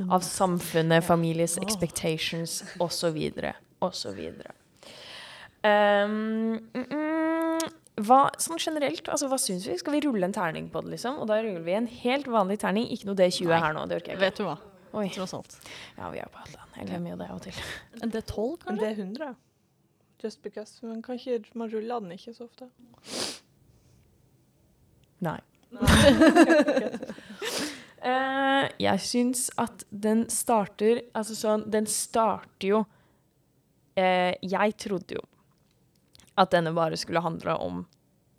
Av 0.10 0.24
samfunnet, 0.26 1.06
families 1.06 1.58
Åh. 1.58 1.64
expectations 1.64 2.64
osv. 2.84 3.20
osv. 3.80 4.20
Um, 5.64 6.60
mm, 6.74 6.88
mm, 6.90 7.70
hva, 8.04 8.20
sånn 8.42 8.60
generelt, 8.60 9.08
altså 9.08 9.30
hva 9.32 9.40
syns 9.40 9.68
vi? 9.70 9.78
Skal 9.80 9.96
vi 9.96 10.02
rulle 10.04 10.28
en 10.28 10.36
terning 10.36 10.68
på 10.74 10.82
det, 10.84 10.96
liksom? 10.98 11.22
Og 11.24 11.30
da 11.30 11.40
ruller 11.40 11.64
vi 11.64 11.78
en 11.78 11.88
helt 11.88 12.28
vanlig 12.28 12.60
terning, 12.66 12.90
ikke 12.92 13.12
noe 13.12 13.20
D20 13.22 13.48
Nei. 13.48 13.64
her 13.64 13.78
nå. 13.78 13.86
Det 13.88 14.02
orker 14.02 14.16
jeg 14.16 14.20
ikke. 14.20 14.26
Vet 14.26 14.42
du 14.42 14.48
hva? 14.50 14.58
Oi. 14.94 15.10
Tross 15.10 15.34
alt. 15.34 15.56
Ja, 15.98 16.10
vi 16.14 16.20
er 16.22 16.30
på 16.30 16.38
Hadeland. 16.44 16.76
Jeg 16.78 16.90
glemmer 16.92 17.16
jo 17.16 17.18
det 17.18 17.30
av 17.32 17.40
og 17.40 17.46
til. 17.48 17.62
En 18.02 18.12
D12, 18.14 18.44
Men 18.46 18.60
kanskje? 18.62 18.82
det 18.84 18.90
er 18.90 19.00
100. 19.02 19.36
Just 20.24 20.44
because. 20.44 20.86
Men 20.86 21.02
kan 21.02 21.18
ikke, 21.18 21.42
man 21.58 21.72
ruller 21.74 22.00
den 22.00 22.12
ikke 22.14 22.34
så 22.34 22.46
ofte. 22.46 22.70
Nei. 25.24 25.40
uh, 25.74 25.82
jeg 28.88 29.02
syns 29.02 29.48
at 29.58 29.86
den 29.90 30.26
starter 30.30 31.00
Altså 31.16 31.34
sånn 31.34 31.64
Den 31.72 31.88
starter 31.90 32.68
jo 32.68 32.82
uh, 32.84 34.34
Jeg 34.44 34.76
trodde 34.84 35.18
jo 35.18 35.24
at 36.38 36.52
denne 36.54 36.74
bare 36.76 36.98
skulle 36.98 37.22
handle 37.22 37.54
om 37.62 37.80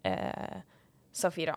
uh, 0.06 0.58
Safira. 1.14 1.54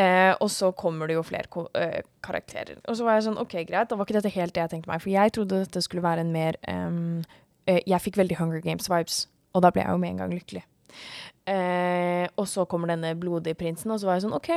Eh, 0.00 0.32
og 0.40 0.48
så 0.52 0.70
kommer 0.78 1.10
det 1.10 1.18
jo 1.18 1.24
flere 1.26 1.66
eh, 1.76 2.00
karakterer. 2.24 2.78
Og 2.88 2.96
så 2.96 3.06
var 3.06 3.18
jeg 3.18 3.26
sånn 3.28 3.40
OK, 3.42 3.56
greit, 3.68 3.90
da 3.90 3.98
var 3.98 4.08
ikke 4.08 4.20
dette 4.20 4.32
helt 4.36 4.54
det 4.56 4.64
jeg 4.64 4.72
tenkte 4.74 4.92
meg. 4.92 5.02
For 5.02 5.12
jeg 5.12 5.34
trodde 5.36 5.62
dette 5.64 5.84
skulle 5.84 6.04
være 6.06 6.24
en 6.24 6.34
mer 6.34 6.56
um, 6.70 7.20
Jeg 7.68 8.02
fikk 8.02 8.16
veldig 8.18 8.38
Hunger 8.40 8.62
Games-vibes, 8.64 9.24
og 9.54 9.62
da 9.62 9.70
ble 9.74 9.84
jeg 9.84 9.92
jo 9.92 10.00
med 10.02 10.14
en 10.14 10.22
gang 10.22 10.32
lykkelig. 10.34 10.64
Eh, 11.50 12.26
og 12.38 12.46
så 12.48 12.64
kommer 12.68 12.90
denne 12.90 13.14
blodige 13.18 13.58
prinsen, 13.58 13.92
og 13.92 14.00
så 14.00 14.08
var 14.08 14.18
jeg 14.18 14.26
sånn 14.26 14.36
OK, 14.36 14.50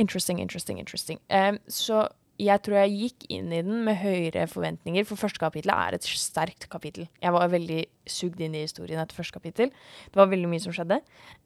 interesting, 0.00 0.40
interesting, 0.42 0.80
interesting. 0.80 1.20
Eh, 1.32 1.56
så 1.68 2.06
jeg 2.40 2.64
tror 2.66 2.80
jeg 2.80 2.96
gikk 2.98 3.26
inn 3.30 3.52
i 3.54 3.62
den 3.62 3.84
med 3.86 4.00
høyere 4.00 4.48
forventninger, 4.50 5.06
for 5.06 5.20
første 5.20 5.40
kapittel 5.40 5.70
er 5.74 5.94
et 5.94 6.08
sterkt 6.08 6.66
kapittel. 6.72 7.06
Jeg 7.22 7.34
var 7.34 7.52
veldig 7.52 7.84
sugd 8.10 8.42
inn 8.42 8.56
i 8.58 8.64
historien 8.64 9.00
etter 9.02 9.16
første 9.16 9.36
kapittel. 9.36 9.70
Det 10.10 10.18
var 10.18 10.32
veldig 10.32 10.50
mye 10.50 10.64
som 10.64 10.74
skjedde. 10.74 10.98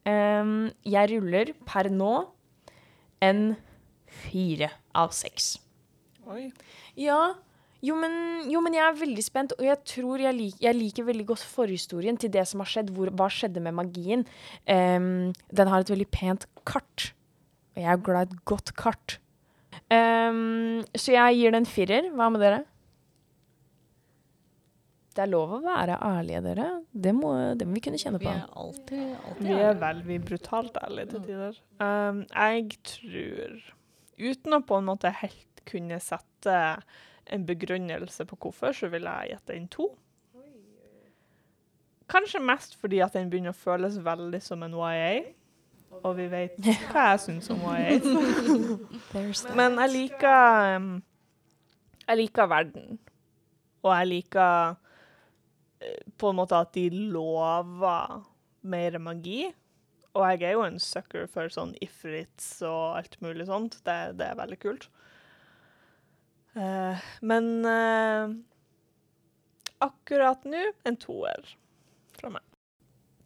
Um, 0.08 0.70
jeg 0.88 1.12
ruller 1.12 1.52
per 1.68 1.90
nå 1.92 2.14
en 3.24 3.56
fire 4.28 4.70
av 4.96 5.12
seks. 5.16 5.56
Oi. 6.28 6.48
Ja, 6.98 7.34
jo 7.84 7.94
men, 7.94 8.14
jo, 8.50 8.60
men 8.64 8.74
jeg 8.74 8.82
er 8.82 8.96
veldig 8.98 9.22
spent, 9.22 9.54
og 9.54 9.66
jeg 9.66 9.78
tror 9.86 10.22
jeg, 10.22 10.34
lik, 10.34 10.56
jeg 10.62 10.74
liker 10.74 11.06
veldig 11.06 11.28
godt 11.28 11.44
forhistorien 11.46 12.18
til 12.18 12.32
det 12.34 12.42
som 12.50 12.64
har 12.64 12.70
skjedd. 12.70 12.90
Hvor, 12.94 13.12
hva 13.14 13.28
skjedde 13.30 13.62
med 13.62 13.76
magien? 13.78 14.24
Um, 14.66 15.30
den 15.54 15.70
har 15.70 15.84
et 15.84 15.92
veldig 15.92 16.08
pent 16.10 16.48
kart, 16.66 17.12
og 17.76 17.84
jeg 17.84 17.92
er 17.92 18.02
glad 18.08 18.26
i 18.26 18.34
et 18.34 18.42
godt 18.50 18.74
kart. 18.78 19.18
Um, 19.94 20.82
så 20.98 21.14
jeg 21.14 21.38
gir 21.38 21.54
den 21.54 21.62
en 21.62 21.70
firer. 21.70 22.10
Hva 22.18 22.28
med 22.34 22.42
dere? 22.42 22.64
Det 25.18 25.24
er 25.24 25.30
lov 25.32 25.56
å 25.56 25.58
være 25.64 25.96
ærlige, 26.06 26.40
dere. 26.44 26.64
Det 26.94 27.10
må, 27.10 27.32
det 27.58 27.66
må 27.66 27.74
vi 27.74 27.80
kunne 27.82 27.98
kjenne 27.98 28.20
Vi 28.22 28.28
på. 28.28 28.30
er 28.38 28.44
alltid, 28.62 29.16
alltid 29.26 29.48
Vi 29.48 29.56
er 29.64 29.80
veldig 29.80 30.18
brutalt 30.28 30.78
ærlige 30.78 31.10
til 31.10 31.24
tider. 31.24 31.58
Um, 31.82 32.20
jeg 32.30 32.76
tror, 32.86 33.56
uten 34.28 34.54
å 34.54 34.62
på 34.68 34.78
en 34.78 34.86
måte 34.86 35.10
helt 35.24 35.64
kunne 35.66 35.98
sette 35.98 36.54
en 37.34 37.48
begrunnelse 37.50 38.28
på 38.30 38.38
hvorfor, 38.38 38.70
så 38.78 38.92
ville 38.94 39.10
jeg 39.10 39.34
gitt 39.34 39.54
inn 39.56 39.68
to. 39.74 39.90
Kanskje 42.08 42.38
mest 42.38 42.78
fordi 42.78 43.02
at 43.02 43.18
den 43.18 43.26
begynner 43.26 43.50
å 43.50 43.58
føles 43.58 43.98
veldig 43.98 44.44
som 44.46 44.62
en 44.62 44.78
YA. 44.78 45.12
Og 45.98 46.12
vi 46.14 46.30
vet 46.30 46.54
hva 46.94 47.10
jeg 47.16 47.24
syns 47.26 47.50
om 47.50 47.66
YA. 47.66 47.98
Men 49.58 49.82
jeg 49.82 49.96
liker 49.98 50.76
um, 50.78 50.92
Jeg 52.06 52.22
liker 52.22 52.54
verden. 52.54 53.00
Og 53.82 53.96
jeg 53.98 54.14
liker 54.14 54.78
på 56.18 56.30
en 56.30 56.38
måte 56.38 56.58
at 56.58 56.72
de 56.74 56.88
lover 56.90 58.20
mer 58.68 58.98
magi. 59.02 59.48
Og 60.16 60.24
jeg 60.32 60.48
er 60.48 60.56
jo 60.56 60.64
en 60.66 60.80
sucker 60.82 61.28
for 61.30 61.52
sånn 61.52 61.74
ifrits 61.84 62.58
og 62.66 62.98
alt 62.98 63.18
mulig 63.22 63.46
sånt. 63.48 63.78
Det, 63.86 63.98
det 64.18 64.32
er 64.32 64.40
veldig 64.40 64.58
kult. 64.62 64.88
Uh, 66.58 66.98
men 67.22 67.50
uh, 67.62 68.32
akkurat 69.84 70.42
nå 70.48 70.64
en 70.88 70.96
toer 70.98 71.52
fra 72.18 72.32
meg. 72.34 72.44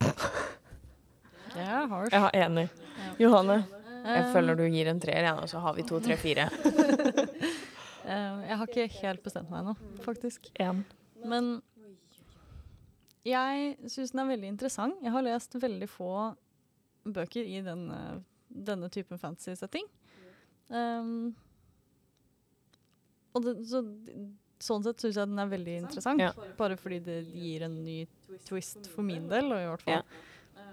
Det 1.53 1.61
er 1.61 1.85
harsh. 1.85 2.13
Ja, 2.15 2.29
enig. 2.33 2.63
Ja. 2.97 3.11
Johanne, 3.21 3.59
jeg 4.01 4.23
føler 4.33 4.57
du 4.57 4.63
gir 4.73 4.87
en 4.89 5.01
treer, 5.01 5.27
ja, 5.27 5.33
og 5.37 5.49
så 5.51 5.59
har 5.61 5.75
vi 5.77 5.83
to, 5.85 5.99
tre, 6.01 6.15
fire. 6.17 6.47
eh, 8.09 8.39
jeg 8.47 8.57
har 8.57 8.71
ikke 8.71 8.87
helt 8.95 9.21
bestemt 9.21 9.51
meg 9.53 9.59
ennå, 9.59 9.75
faktisk. 10.01 10.49
En. 10.63 10.81
Men 11.21 11.51
jeg 13.23 13.89
syns 13.91 14.11
den 14.11 14.23
er 14.23 14.31
veldig 14.33 14.49
interessant. 14.51 14.99
Jeg 15.03 15.13
har 15.15 15.25
lest 15.25 15.55
veldig 15.55 15.89
få 15.91 16.11
bøker 17.03 17.47
i 17.47 17.61
denne, 17.63 17.99
denne 18.47 18.89
typen 18.91 19.19
fantasy-setting. 19.19 19.87
Um, 20.73 21.33
og 23.33 23.45
det, 23.45 23.55
så, 23.67 23.81
sånn 24.63 24.85
sett 24.85 25.03
syns 25.03 25.17
jeg 25.19 25.31
den 25.31 25.41
er 25.41 25.49
veldig 25.51 25.79
interessant, 25.85 26.21
Ja. 26.21 26.31
bare 26.59 26.77
fordi 26.79 26.99
det 27.03 27.17
gir 27.31 27.65
en 27.67 27.79
ny 27.83 28.03
twist 28.47 28.87
for 28.91 29.05
min 29.07 29.27
del, 29.31 29.51
og 29.51 29.59
i 29.59 29.67
hvert 29.71 29.87
fall. 29.87 30.05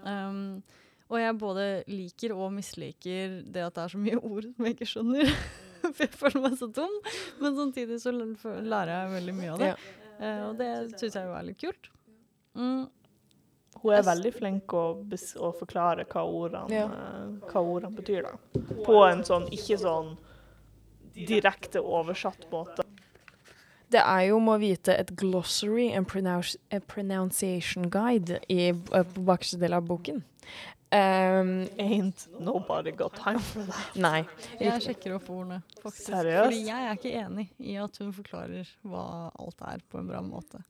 Um, 0.05 0.63
og 1.11 1.19
jeg 1.19 1.39
både 1.41 1.65
liker 1.91 2.33
og 2.37 2.53
misliker 2.55 3.41
det 3.43 3.65
at 3.67 3.75
det 3.75 3.83
er 3.83 3.95
så 3.95 3.99
mye 4.01 4.21
ord 4.21 4.47
som 4.47 4.67
jeg 4.67 4.77
ikke 4.77 4.91
skjønner. 4.93 5.33
For 5.81 6.05
jeg 6.05 6.13
føler 6.13 6.43
meg 6.45 6.55
så 6.61 6.67
dum, 6.77 6.93
men 7.41 7.55
samtidig 7.57 7.97
så 8.03 8.13
lærer 8.13 8.91
jeg 8.93 9.13
veldig 9.15 9.35
mye 9.35 9.55
av 9.55 9.63
det. 9.63 9.71
Eh, 10.21 10.43
og 10.45 10.59
det 10.61 10.69
syns 11.01 11.17
jeg 11.17 11.25
jo 11.25 11.33
er 11.35 11.47
litt 11.49 11.59
kult. 11.59 11.89
Mm, 12.57 12.89
Hun 13.83 13.93
er 13.95 14.03
veldig 14.05 14.33
flink 14.35 14.73
å, 14.77 14.83
å 15.41 15.51
forklare 15.57 16.05
hva 16.11 16.25
ordene, 16.27 16.69
Ja. 16.75 16.87
eh, 16.87 17.51
hva 17.53 17.63
ordene 17.63 17.95
betyr, 17.97 18.23
da. 18.27 18.33
På 18.85 19.05
en 19.09 19.23
sånn 19.25 19.47
ikke 19.55 19.79
sånn 19.81 20.17
direkte 21.15 21.81
oversatt 21.81 22.45
måte. 22.53 22.85
Det 23.91 23.99
er 24.05 24.27
jo, 24.29 24.39
må 24.39 24.55
vite, 24.63 24.95
et 24.95 25.15
glossary, 25.19 25.89
and 25.93 26.07
pronunciation 26.07 27.89
guide, 27.91 28.39
i, 28.49 28.69
eh, 28.69 29.03
på 29.03 29.25
bakerste 29.27 29.59
del 29.59 29.73
av 29.75 29.83
boken. 29.89 30.23
Um, 30.93 31.69
Ain't 31.79 32.27
nobody 32.41 32.91
got 32.91 33.15
time 33.15 33.39
for 33.39 33.63
that. 33.63 33.95
nei. 33.95 34.25
jeg 34.59 34.83
sjekker 34.83 35.15
opp 35.15 35.29
ordene, 35.31 35.63
faktisk. 35.83 36.09
Seriøst? 36.11 36.49
Fordi 36.51 36.65
jeg 36.67 36.87
er 36.89 36.97
ikke 36.99 37.13
enig 37.25 37.45
i 37.61 37.77
at 37.79 37.97
hun 38.03 38.11
forklarer 38.13 38.67
hva 38.85 39.05
alt 39.39 39.63
er, 39.71 39.79
på 39.89 39.99
en 40.01 40.09
bra 40.11 40.21
måte. 40.21 40.63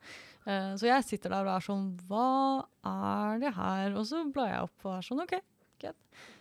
Eh, 0.48 0.72
så 0.81 0.88
jeg 0.88 1.07
sitter 1.07 1.35
der 1.35 1.44
og 1.46 1.55
er 1.59 1.64
sånn 1.64 1.87
Hva 2.09 2.64
er 2.88 3.40
det 3.42 3.55
her? 3.57 3.96
Og 3.98 4.07
så 4.09 4.22
blar 4.33 4.53
jeg 4.55 4.68
opp 4.68 4.87
og 4.87 4.94
er 4.96 5.07
sånn 5.07 5.24
OK, 5.26 5.37
greit. 5.83 5.98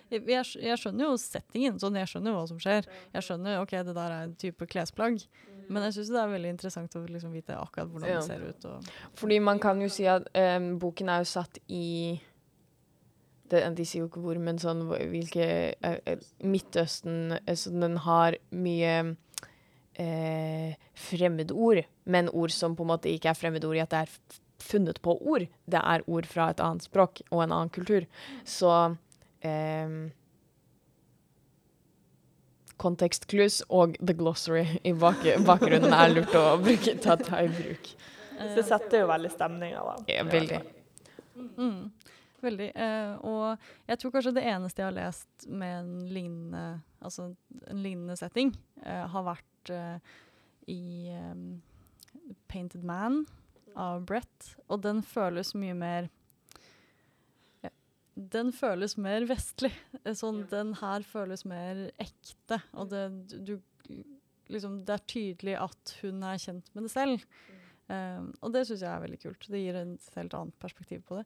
Jeg, 0.09 0.23
jeg, 0.25 0.77
skjønner 0.81 1.05
jo 1.05 1.17
settingen, 1.21 1.75
sånn 1.81 1.97
jeg 1.99 2.09
skjønner 2.09 2.33
hva 2.33 2.45
som 2.49 2.57
skjer. 2.61 2.87
Jeg 3.13 3.25
skjønner 3.27 3.59
ok, 3.61 3.75
det 3.85 3.93
der 3.93 4.15
er 4.15 4.23
en 4.25 4.33
type 4.41 4.65
klesplagg. 4.71 5.21
Men 5.69 5.85
jeg 5.85 5.99
syns 5.99 6.09
det 6.15 6.21
er 6.23 6.31
veldig 6.31 6.53
interessant 6.55 6.95
å 6.97 7.03
liksom 7.05 7.35
vite 7.35 7.53
akkurat 7.53 7.91
hvordan 7.91 8.09
Ja. 8.09 8.15
det 8.17 8.25
ser 8.25 8.41
ut. 8.41 8.89
Fordi 9.19 9.37
man 9.39 9.61
kan 9.61 9.81
jo 9.81 9.89
si 9.93 10.07
at 10.09 10.25
em, 10.33 10.79
boken 10.81 11.09
er 11.13 11.21
jo 11.21 11.29
satt 11.29 11.59
i 11.67 12.19
det, 13.49 13.61
De 13.75 13.85
sier 13.85 14.03
jo 14.03 14.09
ikke 14.09 14.21
hvor, 14.21 14.37
men 14.37 14.59
sånn 14.61 14.83
hvilke 14.85 15.73
eh, 15.73 16.19
Midtøsten 16.45 17.33
Så 17.57 17.71
den 17.73 17.97
har 17.97 18.37
mye 18.53 19.15
eh, 19.99 20.75
fremmedord, 20.93 21.83
men 22.09 22.29
ord 22.33 22.53
som 22.53 22.75
på 22.75 22.85
en 22.85 22.93
måte 22.93 23.11
ikke 23.11 23.31
er 23.31 23.37
fremmedord 23.37 23.77
i 23.77 23.83
at 23.83 23.93
det 23.93 24.03
er 24.05 24.39
funnet 24.59 25.01
på 25.01 25.15
ord. 25.21 25.45
Det 25.65 25.81
er 25.81 26.05
ord 26.07 26.27
fra 26.29 26.49
et 26.51 26.63
annet 26.63 26.85
språk 26.85 27.21
og 27.29 27.43
en 27.43 27.53
annen 27.53 27.73
kultur. 27.73 28.07
Så 28.47 28.71
em, 29.45 30.09
Kontekstklus 32.79 33.59
og 33.75 33.97
the 33.99 34.15
glossary 34.15 34.79
i 34.87 34.93
bak 34.95 35.25
bakgrunnen 35.47 35.91
er 35.91 36.13
lurt 36.13 36.35
å 36.39 36.43
bruke, 36.63 36.95
ta, 37.03 37.17
ta 37.19 37.41
i 37.43 37.49
bruk. 37.51 37.89
Så 38.39 38.53
det 38.55 38.67
setter 38.69 39.01
jo 39.03 39.09
veldig 39.09 39.31
stemninga, 39.33 39.81
da. 39.83 39.95
Ja, 40.07 40.23
veldig. 40.23 40.61
Mm, 41.57 41.89
veldig. 42.39 42.69
Eh, 42.71 43.25
og 43.27 43.89
jeg 43.89 43.99
tror 43.99 44.13
kanskje 44.15 44.35
det 44.37 44.45
eneste 44.47 44.79
jeg 44.79 44.87
har 44.87 44.95
lest 44.95 45.49
med 45.51 45.75
en 45.81 45.91
lignende, 46.07 46.63
altså 47.03 47.33
en 47.67 47.83
lignende 47.83 48.15
setting, 48.19 48.53
eh, 48.85 49.03
har 49.11 49.27
vært 49.27 49.73
eh, 49.75 50.15
i 50.71 51.11
em, 51.11 51.43
Painted 52.51 52.83
Man 52.87 53.23
av 53.79 54.03
Brett. 54.09 54.53
Og 54.67 54.81
den 54.83 55.01
føles 55.05 55.53
mye 55.57 55.75
mer 55.77 56.09
ja, 57.63 57.69
Den 58.15 58.51
føles 58.55 58.97
mer 58.99 59.25
vestlig. 59.29 59.71
Eh, 60.03 60.15
Sånn, 60.17 60.43
den 60.51 60.73
her 60.81 61.05
føles 61.07 61.45
mer 61.47 61.85
ekte. 62.01 62.61
Og 62.73 62.89
det, 62.91 63.05
du, 63.45 63.55
liksom, 64.51 64.81
det 64.87 64.97
er 64.97 65.05
tydelig 65.13 65.55
at 65.61 65.95
hun 66.03 66.23
er 66.27 66.41
kjent 66.41 66.69
med 66.75 66.87
det 66.87 66.93
selv. 66.95 67.25
Um, 67.89 68.27
og 68.45 68.51
det 68.53 68.67
syns 68.69 68.83
jeg 68.85 68.91
er 68.91 69.01
veldig 69.01 69.17
kult. 69.23 69.47
Det 69.49 69.63
gir 69.63 69.77
et 69.79 70.09
helt 70.19 70.33
annet 70.37 70.57
perspektiv 70.61 71.01
på 71.09 71.17
det. 71.17 71.23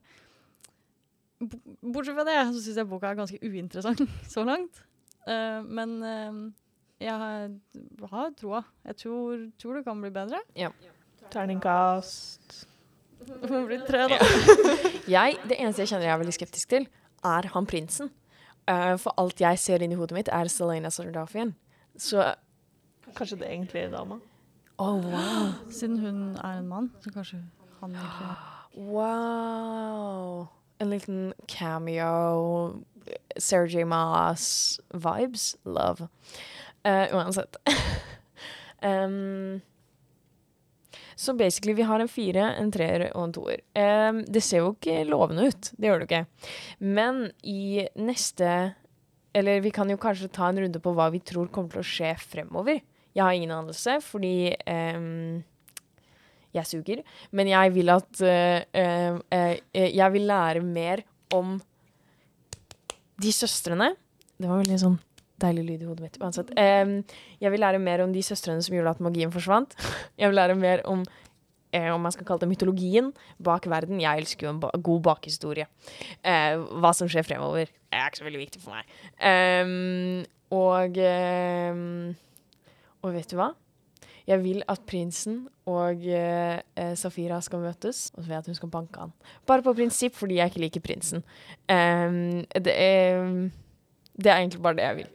Bo- 1.44 1.60
Bortsett 1.92 2.16
fra 2.16 2.24
det, 2.24 2.38
så 2.54 2.62
syns 2.64 2.78
jeg 2.80 2.88
boka 2.88 3.10
er 3.10 3.18
ganske 3.18 3.40
uinteressant 3.44 4.00
så 4.34 4.46
langt. 4.48 4.78
Uh, 5.28 5.60
men 5.66 5.92
uh, 6.00 6.38
jeg 7.04 7.12
har, 7.20 7.52
har 8.14 8.32
troa. 8.38 8.62
Jeg 8.88 8.96
tror, 9.02 9.44
tror 9.60 9.76
det 9.76 9.84
kan 9.90 10.00
bli 10.00 10.12
bedre. 10.14 10.40
Terningkast 11.34 12.66
Det 13.24 13.48
blir 13.48 13.66
bli 13.66 13.78
tre, 13.88 14.04
da. 14.12 14.18
Jeg, 15.16 15.38
det 15.48 15.58
eneste 15.58 15.82
jeg 15.82 15.90
kjenner 15.90 16.06
jeg 16.06 16.14
er 16.14 16.20
veldig 16.20 16.36
skeptisk 16.36 16.70
til, 16.70 16.86
er 17.24 17.48
han 17.54 17.66
prinsen. 17.68 18.10
Uh, 18.68 18.94
for 19.00 19.12
alt 19.20 19.40
jeg 19.40 19.60
ser 19.60 19.84
inn 19.84 19.92
i 19.92 19.98
hodet 19.98 20.16
mitt, 20.16 20.30
er 20.32 20.48
Selena 20.52 20.92
Sardafian. 20.92 21.54
Så 21.96 22.22
Kanskje 23.14 23.38
det 23.42 23.50
egentlig 23.50 23.82
er 23.84 23.90
dama? 23.92 24.18
Oh, 24.78 24.98
wow. 25.04 25.52
Siden 25.70 25.98
hun 25.98 26.36
er 26.36 26.58
en 26.58 26.68
mann, 26.68 26.90
så 27.04 27.12
kanskje 27.12 27.42
han 27.80 27.94
egentlig 27.94 28.28
er 28.28 28.54
Wow. 28.76 30.48
En 30.80 30.90
liten 30.90 31.32
cameo. 31.48 32.82
Sarah 33.38 33.68
J. 33.74 33.84
Maas-vibes. 33.84 35.56
Love. 35.64 36.08
Uh, 36.84 37.06
uansett. 37.14 37.56
um, 38.82 39.62
så 41.16 41.34
basically, 41.34 41.74
vi 41.74 41.86
har 41.86 42.00
en 42.00 42.10
fire, 42.10 42.48
en 42.58 42.70
treer 42.74 43.08
og 43.12 43.28
en 43.28 43.34
toer. 43.36 43.62
Um, 43.78 44.22
det 44.26 44.42
ser 44.44 44.64
jo 44.64 44.72
ikke 44.74 45.04
lovende 45.08 45.48
ut. 45.50 45.70
Det 45.78 45.88
gjør 45.88 46.02
det 46.02 46.08
ikke. 46.08 46.50
Men 46.78 47.28
i 47.42 47.86
neste 47.94 48.74
Eller 49.34 49.58
vi 49.60 49.70
kan 49.74 49.88
jo 49.90 49.98
kanskje 49.98 50.30
ta 50.30 50.46
en 50.46 50.60
runde 50.62 50.78
på 50.78 50.92
hva 50.94 51.08
vi 51.10 51.18
tror 51.18 51.48
kommer 51.50 51.72
til 51.72 51.82
å 51.82 51.88
skje 51.88 52.12
fremover. 52.22 52.78
Jeg 53.14 53.22
har 53.24 53.34
ingen 53.34 53.50
anelse, 53.50 53.96
fordi 54.02 54.54
um, 54.70 55.42
jeg 56.54 56.70
suger. 56.70 57.02
Men 57.34 57.50
jeg 57.50 57.72
vil 57.74 57.90
at 57.90 58.22
uh, 58.22 58.60
uh, 58.62 59.18
uh, 59.18 59.56
Jeg 59.74 60.12
vil 60.14 60.28
lære 60.30 60.62
mer 60.62 61.02
om 61.34 61.58
de 63.18 63.34
søstrene. 63.34 63.94
Det 64.38 64.46
var 64.50 64.62
veldig 64.62 64.78
sånn 64.82 65.02
deilig 65.44 65.66
lyd 65.68 65.84
i 65.84 65.90
hodet 65.90 66.06
mitt. 66.06 66.18
Uansett. 66.22 66.50
Um, 66.56 66.96
jeg 67.42 67.54
vil 67.54 67.62
lære 67.64 67.82
mer 67.82 68.04
om 68.04 68.14
de 68.14 68.24
søstrene 68.24 68.64
som 68.64 68.76
gjorde 68.76 68.96
at 68.96 69.04
magien 69.04 69.32
forsvant. 69.34 69.76
Jeg 70.20 70.30
vil 70.30 70.38
lære 70.38 70.56
mer 70.58 70.84
om 70.90 71.04
eh, 71.74 71.90
om 71.90 72.00
man 72.00 72.12
skal 72.14 72.26
kalle 72.26 72.44
det 72.44 72.50
mytologien 72.52 73.10
bak 73.42 73.66
verden. 73.70 74.02
Jeg 74.02 74.22
elsker 74.22 74.46
jo 74.46 74.52
en 74.54 74.60
ba 74.62 74.70
god 74.78 75.02
bakhistorie. 75.08 75.66
Eh, 76.22 76.54
hva 76.80 76.94
som 76.94 77.10
skjer 77.10 77.26
fremover, 77.26 77.72
er 77.90 78.06
ikke 78.06 78.22
så 78.22 78.28
veldig 78.28 78.44
viktig 78.44 78.62
for 78.62 78.76
meg. 78.76 78.94
Um, 79.18 80.22
og 80.54 80.98
um, 81.02 82.14
Og 83.02 83.12
vet 83.12 83.30
du 83.30 83.36
hva? 83.36 83.50
Jeg 84.24 84.40
vil 84.40 84.62
at 84.72 84.80
prinsen 84.88 85.42
og 85.68 86.06
eh, 86.08 86.60
eh, 86.80 86.94
Safira 86.96 87.40
skal 87.44 87.60
møtes, 87.60 88.06
og 88.14 88.22
så 88.22 88.28
vil 88.28 88.34
jeg 88.34 88.44
at 88.44 88.46
hun 88.48 88.56
skal 88.56 88.70
banke 88.72 89.00
han. 89.00 89.12
Bare 89.46 89.64
på 89.64 89.74
prinsipp, 89.76 90.14
fordi 90.16 90.38
jeg 90.38 90.52
ikke 90.52 90.62
liker 90.62 90.84
prinsen. 90.84 91.24
Um, 91.68 92.46
det, 92.56 92.72
er, 92.72 93.50
det 94.16 94.32
er 94.32 94.38
egentlig 94.38 94.62
bare 94.64 94.78
det 94.80 94.86
jeg 94.88 94.96
vil. 95.02 95.12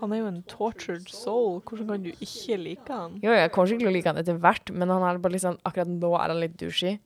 Han 0.00 0.12
er 0.12 0.20
jo 0.20 0.28
en 0.28 0.42
tortured 0.50 1.08
soul. 1.08 1.60
Hvordan 1.64 1.88
kan 1.92 2.04
du 2.04 2.10
ikke 2.12 2.58
like 2.60 2.92
han? 2.92 3.18
Jo, 3.24 3.32
jeg 3.32 3.52
kommer 3.54 3.72
ikke 3.72 3.84
til 3.84 3.90
å 3.90 3.94
like 3.94 4.10
han 4.12 4.20
etter 4.20 4.40
hvert, 4.42 4.72
men 4.74 4.92
han 4.92 5.04
er 5.08 5.20
bare 5.24 5.40
sånn, 5.40 5.58
akkurat 5.68 5.90
nå 5.90 6.12
er 6.18 6.32
han 6.32 6.42
litt 6.42 6.56
douchey. 6.60 6.98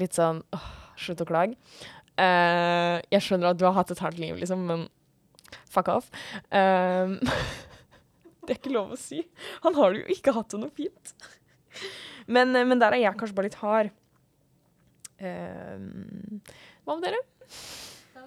Litt 0.00 0.18
sånn 0.18 0.42
åh, 0.56 0.68
slutt 1.00 1.22
å 1.24 1.28
klage. 1.28 1.56
Uh, 2.14 3.00
jeg 3.10 3.24
skjønner 3.26 3.50
at 3.50 3.58
du 3.58 3.64
har 3.66 3.74
hatt 3.78 3.90
et 3.94 4.02
hardt 4.04 4.20
liv, 4.22 4.36
liksom, 4.38 4.66
men 4.68 4.86
fuck 5.72 5.90
off. 5.92 6.10
Em, 6.54 7.16
det 8.44 8.54
er 8.54 8.60
ikke 8.60 8.74
lov 8.74 8.94
å 8.94 9.00
si. 9.00 9.22
Han 9.64 9.78
har 9.78 9.96
jo 9.96 10.04
ikke 10.14 10.34
hatt 10.36 10.52
det 10.54 10.60
noe 10.62 10.74
fint. 10.74 11.14
Men, 12.30 12.54
eh, 12.56 12.64
men 12.64 12.80
der 12.80 12.94
er 12.94 13.02
jeg 13.02 13.18
kanskje 13.20 13.36
bare 13.36 13.50
litt 13.50 13.60
hard. 13.60 13.90
Em, 15.18 16.40
hva 16.84 16.96
med 16.96 17.08
dere? 17.08 17.20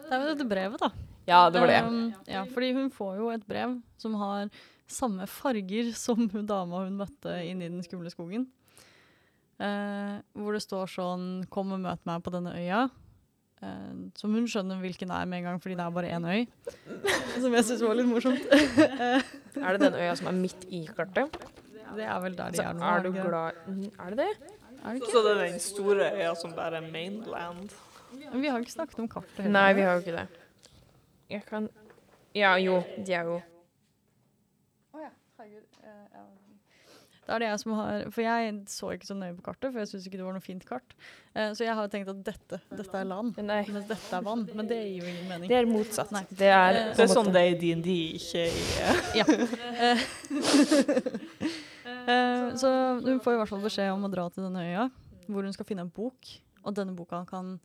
Det 0.08 0.16
er 0.16 0.24
jo 0.24 0.34
dette 0.34 0.50
brevet, 0.50 0.84
da. 0.84 0.92
Ja, 1.28 1.50
det 1.52 1.62
var 1.62 1.72
det. 1.72 1.80
Um, 1.84 2.14
ja, 2.28 2.46
fordi 2.48 2.72
hun 2.78 2.92
får 2.94 3.18
jo 3.20 3.32
et 3.34 3.44
brev 3.48 3.78
som 4.00 4.16
har 4.22 4.48
samme 4.88 5.28
farger 5.28 5.92
som 5.96 6.30
hun 6.32 6.46
dama 6.48 6.86
hun 6.86 6.96
møtte 7.02 7.34
Inne 7.44 7.68
i 7.68 7.74
den 7.74 7.84
skumle 7.84 8.12
skogen. 8.14 8.48
Uh, 9.58 10.22
hvor 10.38 10.54
det 10.54 10.62
står 10.64 10.88
sånn 10.94 11.28
'Kom 11.50 11.74
og 11.74 11.82
møt 11.82 12.06
meg 12.06 12.24
på 12.24 12.32
denne 12.32 12.54
øya'. 12.56 12.88
Uh, 13.58 14.08
som 14.16 14.34
hun 14.34 14.46
skjønner 14.46 14.80
hvilken 14.80 15.12
er 15.12 15.26
med 15.26 15.40
en 15.40 15.50
gang, 15.50 15.62
fordi 15.62 15.76
det 15.76 15.84
er 15.84 15.92
bare 15.92 16.14
én 16.14 16.28
øy. 16.30 16.48
som 17.42 17.54
jeg 17.54 17.66
syns 17.66 17.82
var 17.82 17.98
litt 17.98 18.08
morsomt. 18.08 18.44
Er 19.58 19.74
det 19.74 19.82
den 19.82 19.98
øya 19.98 20.16
som 20.16 20.28
er 20.30 20.38
midt 20.38 20.68
i 20.70 20.86
kartet? 20.86 21.34
det 21.98 22.06
er 22.06 22.20
vel 22.20 22.38
der 22.38 22.52
de 22.52 22.62
er 22.62 22.74
nå. 22.74 22.84
er 22.86 23.04
du 23.04 23.12
glad 23.12 23.52
Er 24.00 24.10
det 24.14 24.18
det? 24.18 24.32
Er 24.84 24.94
det 24.94 24.96
ikke? 25.00 25.12
Så 25.12 25.22
det 25.26 25.32
er 25.32 25.40
den 25.48 25.60
store 25.60 26.12
øya 26.14 26.34
som 26.36 26.54
bare 26.54 26.78
er 26.78 26.92
mainland. 26.92 27.72
Vi 28.34 28.48
har 28.48 28.60
ikke 28.60 28.72
snakket 28.72 29.00
om 29.00 29.08
kartet 29.08 29.38
heller. 29.38 29.52
Nei, 29.52 29.74
vi 29.74 29.82
har 29.82 29.98
jo 29.98 30.04
ikke 30.06 30.18
det. 30.20 30.28
Jeg 31.30 31.46
kan 31.46 31.70
Ja, 32.36 32.56
jo. 32.62 32.82
De 33.06 33.14
er 33.14 33.24
jo 33.28 33.38
Å 34.94 35.02
ja. 35.02 35.10
Herregud. 35.38 35.66
Eh. 35.84 36.20
Da 37.28 37.36
er 37.36 37.40
det 37.44 37.48
jeg 37.50 37.60
som 37.60 37.74
har 37.76 38.06
For 38.16 38.24
jeg 38.24 38.54
så 38.72 38.90
ikke 38.96 39.08
så 39.10 39.16
nøye 39.20 39.34
på 39.36 39.44
kartet, 39.50 39.74
for 39.74 39.82
jeg 39.82 39.90
syns 39.92 40.06
ikke 40.08 40.18
det 40.22 40.24
var 40.24 40.32
noe 40.38 40.44
fint 40.46 40.64
kart. 40.66 40.94
Eh, 41.36 41.50
så 41.58 41.66
jeg 41.66 41.76
har 41.76 41.90
tenkt 41.92 42.08
at 42.14 42.22
dette, 42.24 42.60
dette 42.72 42.96
er 43.02 43.04
land, 43.10 43.36
Nei, 43.44 43.66
mens 43.68 43.90
dette 43.90 44.16
er 44.16 44.24
vann. 44.24 44.46
Men 44.56 44.70
det 44.70 44.78
gir 44.80 45.02
jo 45.04 45.10
ingen 45.12 45.28
mening. 45.34 45.52
det 45.52 45.58
er 45.60 45.68
motsatt. 45.68 46.14
Nei. 46.16 46.24
Det 46.32 46.48
er, 46.48 46.80
Eh, 46.80 46.94
Det 46.96 47.04
er 47.04 47.12
sånn 47.12 47.32
det 47.36 47.42
er 47.44 47.52
i 47.52 47.60
DND, 47.60 47.90
ikke 48.16 48.48
i 48.48 48.64
Ja. 49.20 49.26
Eh, 52.08 52.56
så 52.62 52.70
hun 53.04 53.20
får 53.20 53.34
i 53.36 53.40
hvert 53.42 53.52
fall 53.52 53.64
beskjed 53.64 53.92
om 53.92 54.08
å 54.08 54.12
dra 54.12 54.30
til 54.32 54.48
denne 54.48 54.64
øya, 54.64 54.88
hvor 55.28 55.44
hun 55.44 55.54
skal 55.56 55.68
finne 55.68 55.84
en 55.84 55.92
bok. 55.94 56.32
Og 56.64 56.76
denne 56.76 56.96
boka 56.96 57.26
kan 57.30 57.58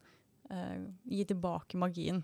eh, 0.50 0.78
gi 1.06 1.24
tilbake 1.30 1.78
magien 1.78 2.22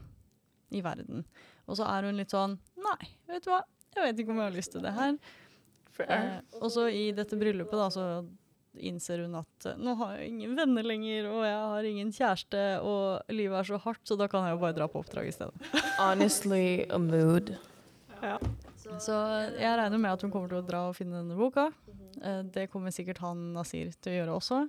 i 0.75 0.83
verden. 0.85 1.25
Og 1.69 1.79
så 1.79 1.87
er 1.89 2.09
hun 2.09 2.19
litt 2.19 2.33
sånn 2.35 2.59
Nei, 2.79 3.11
vet 3.29 3.45
du 3.45 3.53
hva, 3.53 3.63
jeg 3.97 4.05
vet 4.05 4.21
ikke 4.23 4.35
om 4.35 4.43
jeg 4.43 4.51
har 4.51 4.57
lyst 4.57 4.75
til 4.75 4.85
det 4.85 4.95
her. 4.97 5.17
Eh, 6.05 6.37
og 6.61 6.69
så 6.71 6.87
i 6.93 7.09
dette 7.17 7.39
bryllupet 7.39 7.75
da, 7.75 7.89
så 7.91 8.05
innser 8.79 9.25
hun 9.25 9.35
at 9.41 9.67
eh, 9.67 9.79
nå 9.81 9.97
har 9.99 10.15
jeg 10.19 10.31
ingen 10.33 10.55
venner 10.59 10.87
lenger, 10.87 11.27
og 11.33 11.43
jeg 11.47 11.57
har 11.73 11.89
ingen 11.89 12.13
kjæreste, 12.15 12.63
og 12.87 13.35
livet 13.35 13.59
er 13.59 13.71
så 13.73 13.81
hardt, 13.83 14.05
så 14.07 14.19
da 14.21 14.29
kan 14.31 14.47
jeg 14.47 14.55
jo 14.55 14.63
bare 14.63 14.77
dra 14.77 14.87
på 14.91 15.03
oppdrag 15.03 15.31
i 15.31 15.35
stedet. 15.35 15.73
honestly 15.99 16.87
a 16.89 17.01
mood. 17.03 17.57
Så 18.99 19.15
jeg 19.59 19.79
regner 19.79 20.01
med 20.01 20.15
at 20.15 20.23
hun 20.25 20.33
kommer 20.33 20.51
til 20.51 20.63
å 20.63 20.67
dra 20.67 20.87
og 20.89 20.97
finne 20.97 21.21
denne 21.21 21.37
boka. 21.39 21.69
Eh, 22.23 22.41
det 22.55 22.69
kommer 22.73 22.95
sikkert 22.95 23.21
han 23.25 23.51
Nasir 23.57 23.93
til 23.99 24.15
å 24.15 24.19
gjøre 24.21 24.39
også. 24.39 24.63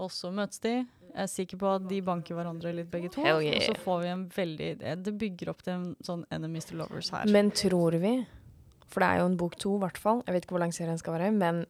Og 0.00 0.10
så 0.10 0.32
møtes 0.34 0.60
de. 0.64 0.80
Jeg 1.14 1.22
er 1.22 1.30
sikker 1.30 1.58
på 1.60 1.68
at 1.76 1.84
de 1.86 2.00
banker 2.02 2.34
hverandre 2.34 2.72
litt 2.74 2.88
begge 2.90 3.08
to. 3.14 3.22
Yeah. 3.22 3.54
Og 3.54 3.68
så 3.68 3.74
får 3.84 4.00
vi 4.02 4.08
en 4.10 4.24
veldig 4.34 4.70
Det 5.06 5.12
bygger 5.20 5.52
opp 5.52 5.62
til 5.62 5.76
en 5.76 5.84
sånn 6.02 6.24
enemies 6.34 6.66
to 6.66 6.78
lovers 6.78 7.12
her. 7.14 7.30
Men 7.30 7.52
tror 7.54 7.94
vi, 8.02 8.16
for 8.90 9.04
det 9.04 9.10
er 9.10 9.22
jo 9.22 9.28
en 9.30 9.36
bok 9.38 9.54
to 9.62 9.76
i 9.76 9.82
hvert 9.84 10.00
fall, 10.00 10.24
jeg 10.26 10.34
vet 10.34 10.46
ikke 10.46 10.56
hvor 10.56 10.64
lang 10.64 10.74
serien 10.74 10.98
skal 10.98 11.14
være, 11.14 11.30
men 11.34 11.62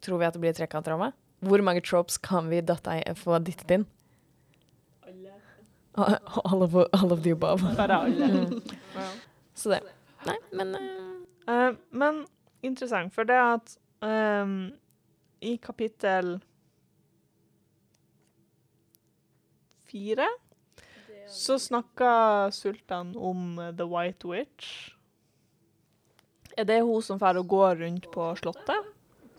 tror 0.00 0.22
vi 0.22 0.28
at 0.30 0.36
det 0.36 0.40
blir 0.40 0.56
trekantdrama? 0.56 1.10
Hvor 1.44 1.64
mange 1.64 1.84
tropes 1.84 2.16
kan 2.24 2.48
vi 2.48 2.62
datta 2.64 2.96
få 3.20 3.36
dyttet 3.44 3.76
inn? 3.76 3.86
Alle. 5.08 5.36
All 6.44 6.64
of, 6.64 6.76
all 6.96 7.12
of 7.12 7.22
the 7.24 7.36
above. 7.36 7.76
Bare 7.76 8.00
alle. 8.06 8.32
Mm. 8.32 8.60
Så 9.54 9.74
det. 9.74 9.80
Nei, 10.24 10.36
men 10.56 10.76
uh. 10.76 10.90
Uh, 11.50 11.72
men 11.90 12.24
interessant, 12.62 13.12
for 13.14 13.28
det 13.28 13.36
at 13.36 13.72
um, 14.04 14.70
i 15.40 15.56
kapittel 15.56 16.38
fire 19.90 20.28
så 21.30 21.58
snakka 21.62 22.50
Sultan 22.52 23.12
om 23.16 23.58
The 23.78 23.84
White 23.86 24.26
Witch. 24.28 24.70
Er 26.58 26.64
det 26.66 26.80
hun 26.82 27.02
som 27.02 27.18
får 27.22 27.38
gå 27.46 27.60
rundt 27.78 28.08
på 28.12 28.30
slottet? 28.36 28.88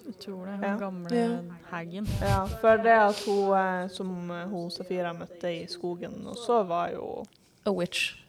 Jeg 0.06 0.16
tror 0.24 0.46
det. 0.46 0.54
Hun 0.56 0.64
Ja. 0.64 0.78
gamle 0.80 1.16
Ja. 1.16 1.42
hagen. 1.70 2.08
Ja, 2.22 2.46
for 2.62 2.78
det 2.78 2.96
at 2.96 3.20
hun 3.26 3.54
eh, 3.58 3.88
som 3.90 4.08
hun 4.50 4.72
Safira 4.72 5.12
møtte 5.14 5.52
i 5.62 5.68
skogen, 5.68 6.26
og 6.28 6.36
så 6.36 6.64
var 6.64 6.90
jo 6.96 7.26
A 7.66 7.72
witch. 7.72 8.16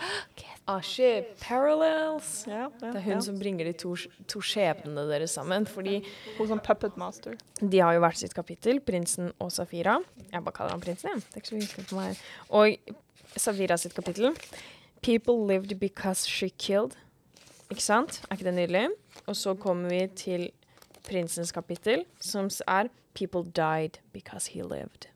Ah, 0.00 0.22
shit. 0.80 1.32
Parallels. 1.42 2.44
Ja, 2.46 2.68
ja, 2.68 2.68
Det 2.78 2.96
er 3.00 3.04
hun 3.04 3.12
ja. 3.16 3.20
som 3.20 3.38
bringer 3.40 3.64
de 3.66 3.72
to, 3.72 3.96
to 4.30 4.40
skjebnene 4.44 5.08
deres 5.10 5.34
sammen. 5.34 5.66
Fordi 5.66 5.98
Hun 6.38 6.48
som 6.48 6.60
puppet 6.62 6.96
master. 6.96 7.34
de 7.60 7.78
har 7.82 7.96
jo 7.96 8.00
hvert 8.04 8.16
sitt 8.20 8.34
kapittel, 8.34 8.80
prinsen 8.80 9.32
og 9.40 9.50
Safira. 9.52 9.98
Jeg 10.30 10.44
bare 10.44 10.54
kaller 10.54 10.76
han 10.76 10.80
prinsen, 10.84 11.10
jeg. 11.10 11.24
Det 11.26 11.34
er 11.34 11.42
ikke 11.42 11.52
så 11.52 11.60
viktig 11.60 11.86
for 11.90 12.00
meg. 12.00 12.22
Og 12.50 12.96
Safira 13.36 13.76
sitt 13.76 13.94
kapittel. 13.94 14.30
People 15.02 15.42
lived 15.46 15.74
because 15.80 16.26
she 16.28 16.48
killed. 16.50 16.94
Ikke 17.70 17.82
sant? 17.82 18.22
Er 18.30 18.36
ikke 18.36 18.44
det 18.50 18.54
nydelig? 18.54 18.88
Og 19.26 19.36
så 19.36 19.54
kommer 19.54 19.88
vi 19.90 20.06
til 20.16 20.50
prinsens 21.06 21.52
kapittel, 21.52 22.04
som 22.20 22.50
er 22.68 22.88
People 23.14 23.42
died 23.50 23.98
because 24.12 24.46
he 24.52 24.62
lived. 24.62 25.09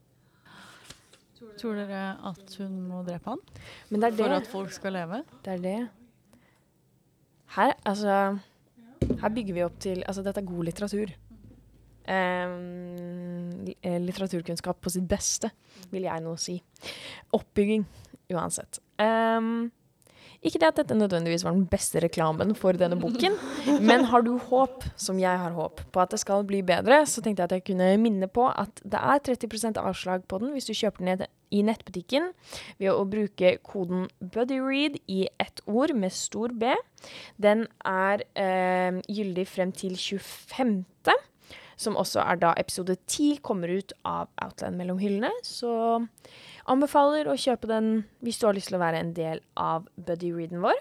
Tror 1.61 1.79
dere 1.79 2.05
at 2.31 2.57
hun 2.61 2.81
må 2.89 3.03
drepe 3.07 3.35
han 3.35 3.43
Men 3.91 4.03
det 4.03 4.11
er 4.13 4.17
for 4.19 4.37
at 4.39 4.51
folk 4.51 4.73
skal 4.75 4.97
leve? 4.97 5.23
Det 5.45 5.53
er 5.55 5.63
det. 5.65 5.77
Her, 7.55 7.75
altså 7.87 8.39
Her 9.21 9.35
bygger 9.35 9.55
vi 9.55 9.67
opp 9.67 9.79
til 9.81 10.03
Altså, 10.07 10.25
dette 10.27 10.43
er 10.43 10.49
god 10.49 10.65
litteratur. 10.71 11.15
Um, 12.05 13.65
litteraturkunnskap 13.81 14.77
på 14.85 14.91
sitt 14.93 15.07
beste, 15.09 15.49
vil 15.89 16.05
jeg 16.05 16.21
nå 16.21 16.35
si. 16.37 16.59
Oppbygging, 17.33 17.87
uansett. 18.35 18.83
Em, 19.01 19.71
ikke 20.45 20.61
det 20.61 20.69
at 20.69 20.81
dette 20.83 20.97
nødvendigvis 20.99 21.45
var 21.47 21.57
den 21.57 21.67
beste 21.71 22.03
reklamen 22.05 22.53
for 22.59 22.77
denne 22.77 22.99
boken, 23.01 23.37
men 23.81 24.05
har 24.11 24.25
du 24.27 24.35
håp, 24.39 24.85
som 25.01 25.19
jeg 25.21 25.41
har 25.41 25.57
håp, 25.57 25.81
på 25.93 26.03
at 26.03 26.13
det 26.13 26.21
skal 26.21 26.45
bli 26.49 26.61
bedre, 26.67 27.03
så 27.09 27.25
tenkte 27.25 27.43
jeg 27.43 27.51
at 27.51 27.57
jeg 27.59 27.67
kunne 27.71 27.89
minne 28.03 28.29
på 28.29 28.47
at 28.51 28.83
det 28.85 29.01
er 29.01 29.25
30% 29.31 29.81
avslag 29.81 30.27
på 30.29 30.43
den 30.43 30.53
hvis 30.55 30.69
du 30.69 30.75
kjøper 30.77 31.05
den 31.07 31.27
i 31.55 31.63
nettbutikken 31.65 32.33
ved 32.81 32.91
å 32.93 33.05
bruke 33.09 33.57
koden 33.65 34.09
BuddyRead 34.21 34.99
i 35.09 35.25
ett 35.41 35.63
ord 35.71 35.95
med 35.97 36.13
stor 36.15 36.53
B. 36.53 36.75
Den 37.41 37.67
er 37.87 38.25
eh, 38.35 39.01
gyldig 39.09 39.47
frem 39.49 39.73
til 39.77 39.97
25., 39.97 40.83
som 41.77 41.97
også 41.97 42.23
er 42.25 42.37
da 42.37 42.53
episode 42.57 42.97
10 43.07 43.39
kommer 43.43 43.69
ut 43.79 43.93
av 44.05 44.29
Outland 44.43 44.77
mellom 44.77 44.99
hyllene. 44.99 45.31
Så 45.43 46.07
anbefaler 46.71 47.27
å 47.27 47.37
kjøpe 47.39 47.67
den 47.71 48.05
hvis 48.23 48.39
du 48.41 48.47
har 48.47 48.55
lyst 48.55 48.69
til 48.71 48.79
å 48.79 48.83
være 48.85 49.01
en 49.01 49.13
del 49.17 49.41
av 49.57 49.89
buddy-readen 49.99 50.61
vår. 50.65 50.79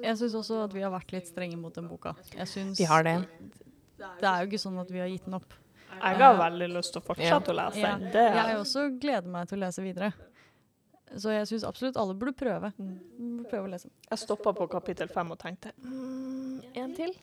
Jeg 0.00 0.16
syns 0.16 0.34
også 0.38 0.62
at 0.64 0.72
vi 0.72 0.80
har 0.84 0.92
vært 0.94 1.12
litt 1.12 1.28
strenge 1.28 1.58
mot 1.60 1.74
den 1.76 1.88
boka. 1.90 2.14
Jeg 2.32 2.48
synes, 2.48 2.78
Vi 2.80 2.86
har 2.88 3.02
det. 3.04 3.18
Det 3.98 4.24
er 4.28 4.40
jo 4.44 4.48
ikke 4.50 4.62
sånn 4.62 4.78
at 4.80 4.90
vi 4.90 4.98
har 5.02 5.10
gitt 5.12 5.26
den 5.28 5.34
opp. 5.34 5.52
Jeg 5.94 6.16
har 6.18 6.34
veldig 6.40 6.68
lyst 6.72 6.92
til 6.94 7.02
å 7.02 7.04
fortsette 7.06 7.52
å 7.52 7.54
lese 7.54 7.78
Ja. 7.80 7.96
den. 7.98 8.10
Det 8.10 8.22
er- 8.22 8.48
Jeg 8.48 8.56
også 8.58 8.98
gleder 9.00 9.26
meg 9.28 9.48
til 9.48 9.58
å 9.58 9.60
lese 9.60 9.82
videre. 9.82 10.12
Så 11.16 11.30
jeg 11.30 11.46
syns 11.46 11.64
absolutt 11.68 11.96
alle 11.96 12.14
burde 12.14 12.34
prøve. 12.34 12.72
Burde 12.76 13.48
prøve 13.50 13.68
å 13.68 13.70
lese. 13.70 13.88
Jeg 14.10 14.18
stoppa 14.18 14.52
på 14.56 14.68
kapittel 14.68 15.06
fem 15.08 15.30
og 15.30 15.38
tenkte 15.38 15.70
Mm, 15.80 16.62
en 16.74 16.94
til. 16.94 17.14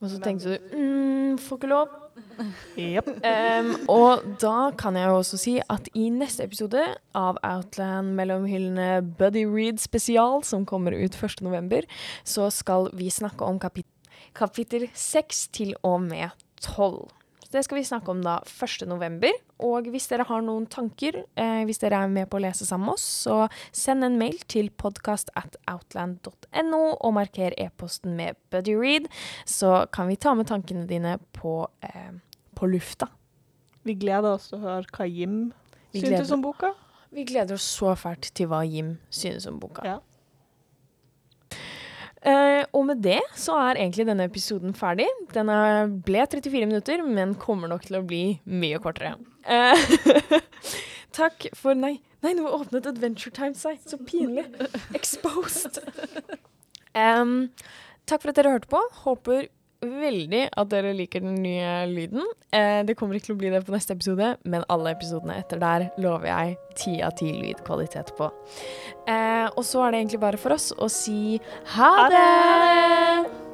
Og 0.00 0.08
så 0.08 0.20
tenkte 0.24 0.56
du 0.56 0.76
mm, 0.76 1.38
får 1.40 1.60
ikke 1.60 1.74
lov. 1.74 1.88
Yep. 2.80 3.06
Um, 3.24 3.68
og 3.92 4.24
da 4.40 4.70
kan 4.78 4.96
jeg 4.96 5.08
jo 5.08 5.18
også 5.20 5.38
si 5.40 5.54
at 5.60 5.88
i 5.96 6.06
neste 6.12 6.44
episode 6.46 6.82
av 7.16 7.38
Outland 7.44 8.14
mellom 8.16 8.46
hyllene 8.48 9.02
Buddy 9.18 9.44
Read 9.48 9.80
spesial, 9.80 10.40
som 10.44 10.66
kommer 10.68 10.96
ut 10.96 11.16
1.11., 11.16 11.84
så 12.24 12.48
skal 12.52 12.88
vi 12.96 13.10
snakke 13.12 13.44
om 13.44 13.60
kapit 13.60 13.88
kapittel 14.36 14.86
6 14.94 15.48
til 15.56 15.74
og 15.82 16.02
med 16.06 16.30
12. 16.62 17.08
Det 17.50 17.64
skal 17.66 17.80
vi 17.80 17.84
snakke 17.84 18.12
om 18.12 18.20
da 18.22 18.36
1.11. 18.46 19.32
Og 19.66 19.88
hvis 19.90 20.06
dere 20.10 20.24
har 20.28 20.44
noen 20.46 20.68
tanker, 20.70 21.24
eh, 21.34 21.62
hvis 21.66 21.82
dere 21.82 22.04
er 22.04 22.12
med 22.12 22.30
på 22.30 22.38
å 22.38 22.44
lese 22.44 22.66
sammen 22.68 22.86
med 22.92 22.94
oss, 22.94 23.06
så 23.26 23.42
send 23.74 24.06
en 24.06 24.18
mail 24.20 24.38
til 24.46 24.70
podcast 24.70 25.32
at 25.38 25.58
outland.no 25.70 26.82
og 26.94 27.14
marker 27.18 27.56
e-posten 27.58 28.14
med 28.16 28.38
Buddy 28.54 28.76
Read, 28.78 29.10
så 29.44 29.84
kan 29.90 30.08
vi 30.08 30.18
ta 30.20 30.36
med 30.38 30.48
tankene 30.52 30.86
dine 30.90 31.18
på 31.36 31.64
eh, 31.82 32.12
på 32.60 32.66
lufta. 32.66 33.08
Vi 33.82 33.94
gleder 33.96 34.36
oss 34.36 34.50
til 34.50 34.58
å 34.60 34.66
høre 34.66 34.92
hva 34.92 35.06
Jim 35.08 35.36
syntes 35.94 36.32
om 36.34 36.42
boka. 36.44 36.74
Vi 37.10 37.24
gleder 37.26 37.56
oss 37.56 37.64
så 37.64 37.94
fælt 37.98 38.28
til 38.36 38.50
hva 38.50 38.60
Jim 38.68 38.98
synes 39.08 39.46
om 39.48 39.56
boka. 39.62 39.82
Ja. 39.86 39.98
Eh, 42.20 42.62
og 42.76 42.84
med 42.84 43.00
det 43.00 43.20
så 43.38 43.56
er 43.56 43.78
egentlig 43.80 44.04
denne 44.08 44.26
episoden 44.28 44.74
ferdig. 44.76 45.08
Den 45.32 45.48
er, 45.52 45.88
ble 46.04 46.26
34 46.26 46.66
minutter, 46.68 47.04
men 47.06 47.32
kommer 47.40 47.70
nok 47.70 47.86
til 47.88 48.00
å 48.00 48.04
bli 48.04 48.24
mye 48.44 48.80
kortere. 48.82 49.14
Uh, 49.48 50.40
takk 51.16 51.48
for 51.56 51.78
Nei, 51.78 51.94
nei, 52.20 52.34
nå 52.36 52.44
åpnet 52.52 52.90
Adventure 52.90 53.32
Time 53.32 53.56
seg. 53.56 53.80
Så 53.88 54.00
pinlig. 54.04 54.46
Exposed. 54.96 55.80
Um, 56.90 57.52
takk 58.10 58.24
for 58.24 58.32
at 58.32 58.38
dere 58.40 58.50
hørte 58.56 58.66
på. 58.66 58.80
Håper 59.04 59.44
veldig 59.80 60.42
at 60.60 60.70
dere 60.72 60.92
liker 60.96 61.24
den 61.24 61.40
nye 61.44 61.86
lyden. 61.90 62.24
Eh, 62.52 62.80
det 62.86 62.96
kommer 62.98 63.16
ikke 63.16 63.30
til 63.30 63.36
å 63.36 63.40
bli 63.40 63.52
det 63.52 63.62
på 63.66 63.74
neste 63.74 63.96
episode, 63.96 64.34
men 64.44 64.66
alle 64.72 64.94
episodene 64.94 65.38
etter 65.40 65.60
der 65.62 65.88
lover 66.00 66.30
jeg 66.30 66.56
ti 66.80 66.96
av 67.04 67.16
ti 67.20 67.30
lydkvalitet 67.32 68.14
på. 68.18 68.30
Eh, 69.08 69.46
og 69.50 69.62
så 69.66 69.86
er 69.86 69.94
det 69.94 70.02
egentlig 70.04 70.24
bare 70.26 70.40
for 70.40 70.56
oss 70.56 70.70
å 70.76 70.90
si 70.92 71.38
ha 71.76 71.92
Ha 72.00 72.08
det! 72.12 73.49